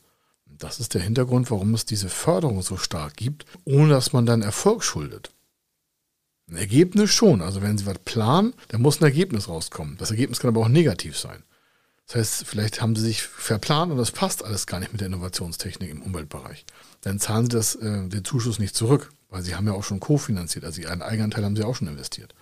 Das 0.46 0.78
ist 0.78 0.92
der 0.92 1.00
Hintergrund, 1.00 1.50
warum 1.50 1.72
es 1.72 1.87
diese 1.87 2.11
Förderung 2.11 2.61
so 2.61 2.76
stark 2.76 3.16
gibt, 3.16 3.46
ohne 3.64 3.88
dass 3.88 4.12
man 4.12 4.26
dann 4.26 4.42
Erfolg 4.42 4.85
schuldet. 4.85 5.30
Ein 6.51 6.57
Ergebnis 6.57 7.11
schon. 7.11 7.43
Also 7.43 7.63
wenn 7.63 7.79
Sie 7.79 7.87
was 7.87 7.99
planen, 7.99 8.55
dann 8.69 8.83
muss 8.83 9.01
ein 9.01 9.05
Ergebnis 9.05 9.49
rauskommen. 9.49 9.97
Das 9.99 10.11
Ergebnis 10.11 10.41
kann 10.41 10.49
aber 10.49 10.61
auch 10.61 10.69
negativ 10.69 11.17
sein. 11.17 11.43
Das 12.11 12.17
heißt, 12.17 12.47
vielleicht 12.47 12.83
haben 12.83 12.97
sie 12.97 13.03
sich 13.03 13.23
verplant 13.23 13.93
und 13.93 13.99
das 13.99 14.11
passt 14.11 14.45
alles 14.45 14.67
gar 14.67 14.81
nicht 14.81 14.91
mit 14.91 15.01
der 15.01 15.07
Innovationstechnik 15.07 15.89
im 15.89 16.03
Umweltbereich. 16.03 16.65
Dann 17.03 17.21
zahlen 17.21 17.45
sie 17.45 17.51
das, 17.51 17.77
äh, 17.77 18.09
den 18.09 18.25
Zuschuss 18.25 18.59
nicht 18.59 18.75
zurück, 18.75 19.13
weil 19.29 19.43
sie 19.43 19.55
haben 19.55 19.69
ja 19.69 19.75
auch 19.75 19.85
schon 19.85 20.01
kofinanziert, 20.01 20.65
also 20.65 20.85
einen 20.89 21.03
Eigenanteil 21.03 21.45
haben 21.45 21.55
sie 21.55 21.63
auch 21.63 21.77
schon 21.77 21.87
investiert. 21.87 22.35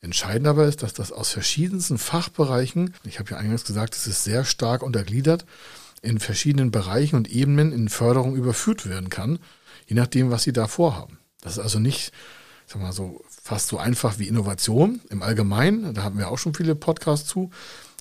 Entscheidend 0.00 0.46
aber 0.46 0.64
ist, 0.64 0.82
dass 0.82 0.94
das 0.94 1.12
aus 1.12 1.30
verschiedensten 1.30 1.98
Fachbereichen, 1.98 2.94
ich 3.04 3.18
habe 3.18 3.32
ja 3.32 3.36
eingangs 3.36 3.66
gesagt, 3.66 3.94
es 3.94 4.06
ist 4.06 4.24
sehr 4.24 4.46
stark 4.46 4.82
untergliedert, 4.82 5.44
in 6.00 6.18
verschiedenen 6.18 6.70
Bereichen 6.70 7.16
und 7.16 7.30
Ebenen 7.30 7.72
in 7.72 7.90
Förderung 7.90 8.36
überführt 8.36 8.88
werden 8.88 9.10
kann, 9.10 9.38
je 9.86 9.96
nachdem, 9.96 10.30
was 10.30 10.44
sie 10.44 10.54
da 10.54 10.66
vorhaben. 10.66 11.18
Das 11.42 11.54
ist 11.54 11.58
also 11.58 11.78
nicht, 11.78 12.12
sag 12.68 12.82
mal 12.82 12.92
so, 12.92 13.24
fast 13.28 13.68
so 13.68 13.78
einfach 13.78 14.18
wie 14.18 14.28
Innovation 14.28 15.00
im 15.10 15.22
Allgemeinen, 15.22 15.94
da 15.94 16.02
haben 16.02 16.18
wir 16.18 16.28
auch 16.28 16.38
schon 16.38 16.54
viele 16.54 16.74
Podcasts 16.74 17.28
zu, 17.28 17.50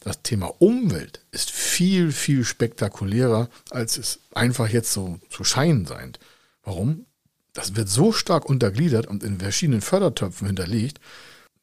das 0.03 0.21
Thema 0.21 0.53
Umwelt 0.59 1.21
ist 1.31 1.51
viel, 1.51 2.11
viel 2.11 2.43
spektakulärer, 2.43 3.49
als 3.71 3.97
es 3.97 4.19
einfach 4.33 4.69
jetzt 4.69 4.93
so 4.93 5.19
zu 5.29 5.43
scheinen 5.43 5.85
scheint. 5.87 6.19
Warum? 6.63 7.05
Das 7.53 7.75
wird 7.75 7.89
so 7.89 8.11
stark 8.11 8.45
untergliedert 8.45 9.07
und 9.07 9.23
in 9.23 9.39
verschiedenen 9.39 9.81
Fördertöpfen 9.81 10.47
hinterlegt, 10.47 10.99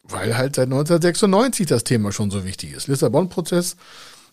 weil 0.03 0.37
halt 0.37 0.57
seit 0.57 0.67
1996 0.67 1.67
das 1.67 1.85
Thema 1.85 2.11
schon 2.11 2.31
so 2.31 2.45
wichtig 2.45 2.73
ist. 2.73 2.89
Lissabon-Prozess, 2.89 3.77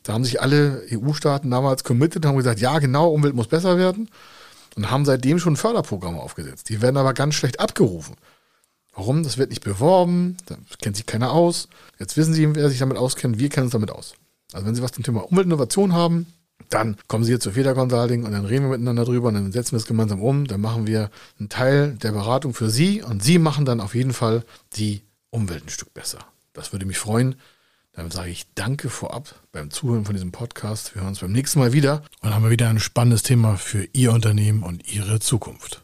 da 0.03 0.13
haben 0.13 0.25
sich 0.25 0.41
alle 0.41 0.83
EU-Staaten 0.91 1.51
damals 1.51 1.83
committed, 1.83 2.25
haben 2.25 2.37
gesagt, 2.37 2.59
ja 2.59 2.79
genau, 2.79 3.09
Umwelt 3.11 3.35
muss 3.35 3.47
besser 3.47 3.77
werden 3.77 4.09
und 4.75 4.89
haben 4.89 5.05
seitdem 5.05 5.39
schon 5.39 5.55
Förderprogramme 5.55 6.19
aufgesetzt. 6.19 6.69
Die 6.69 6.81
werden 6.81 6.97
aber 6.97 7.13
ganz 7.13 7.35
schlecht 7.35 7.59
abgerufen. 7.59 8.15
Warum? 8.93 9.23
Das 9.23 9.37
wird 9.37 9.49
nicht 9.49 9.63
beworben, 9.63 10.37
da 10.47 10.57
kennt 10.81 10.97
sich 10.97 11.05
keiner 11.05 11.31
aus. 11.31 11.69
Jetzt 11.97 12.17
wissen 12.17 12.33
Sie, 12.33 12.55
wer 12.55 12.69
sich 12.69 12.79
damit 12.79 12.97
auskennt, 12.97 13.39
wir 13.39 13.49
kennen 13.49 13.65
uns 13.65 13.73
damit 13.73 13.91
aus. 13.91 14.15
Also 14.51 14.65
wenn 14.67 14.75
Sie 14.75 14.81
was 14.81 14.91
zum 14.91 15.03
Thema 15.03 15.21
Umweltinnovation 15.31 15.93
haben, 15.93 16.25
dann 16.69 16.97
kommen 17.07 17.23
Sie 17.23 17.31
hier 17.31 17.39
zu 17.39 17.51
Feder 17.51 17.73
Consulting 17.73 18.23
und 18.23 18.31
dann 18.31 18.45
reden 18.45 18.65
wir 18.65 18.71
miteinander 18.71 19.05
drüber 19.05 19.29
und 19.29 19.35
dann 19.35 19.51
setzen 19.51 19.73
wir 19.73 19.77
es 19.77 19.85
gemeinsam 19.85 20.21
um. 20.21 20.45
Dann 20.47 20.61
machen 20.61 20.87
wir 20.87 21.09
einen 21.39 21.49
Teil 21.49 21.93
der 22.01 22.11
Beratung 22.11 22.53
für 22.53 22.69
Sie 22.69 23.01
und 23.01 23.23
Sie 23.23 23.39
machen 23.39 23.65
dann 23.65 23.79
auf 23.79 23.95
jeden 23.95 24.13
Fall 24.13 24.43
die 24.75 25.01
Umwelt 25.29 25.65
ein 25.65 25.69
Stück 25.69 25.93
besser. 25.93 26.19
Das 26.53 26.73
würde 26.73 26.85
mich 26.85 26.97
freuen. 26.97 27.35
Damit 27.93 28.13
sage 28.13 28.29
ich 28.29 28.45
danke 28.55 28.89
vorab 28.89 29.35
beim 29.51 29.69
Zuhören 29.69 30.05
von 30.05 30.15
diesem 30.15 30.31
Podcast. 30.31 30.95
Wir 30.95 31.01
hören 31.01 31.09
uns 31.09 31.19
beim 31.19 31.31
nächsten 31.31 31.59
Mal 31.59 31.73
wieder 31.73 32.03
und 32.21 32.23
dann 32.23 32.35
haben 32.35 32.43
wir 32.43 32.51
wieder 32.51 32.69
ein 32.69 32.79
spannendes 32.79 33.23
Thema 33.23 33.57
für 33.57 33.87
Ihr 33.91 34.13
Unternehmen 34.13 34.63
und 34.63 34.93
Ihre 34.93 35.19
Zukunft. 35.19 35.83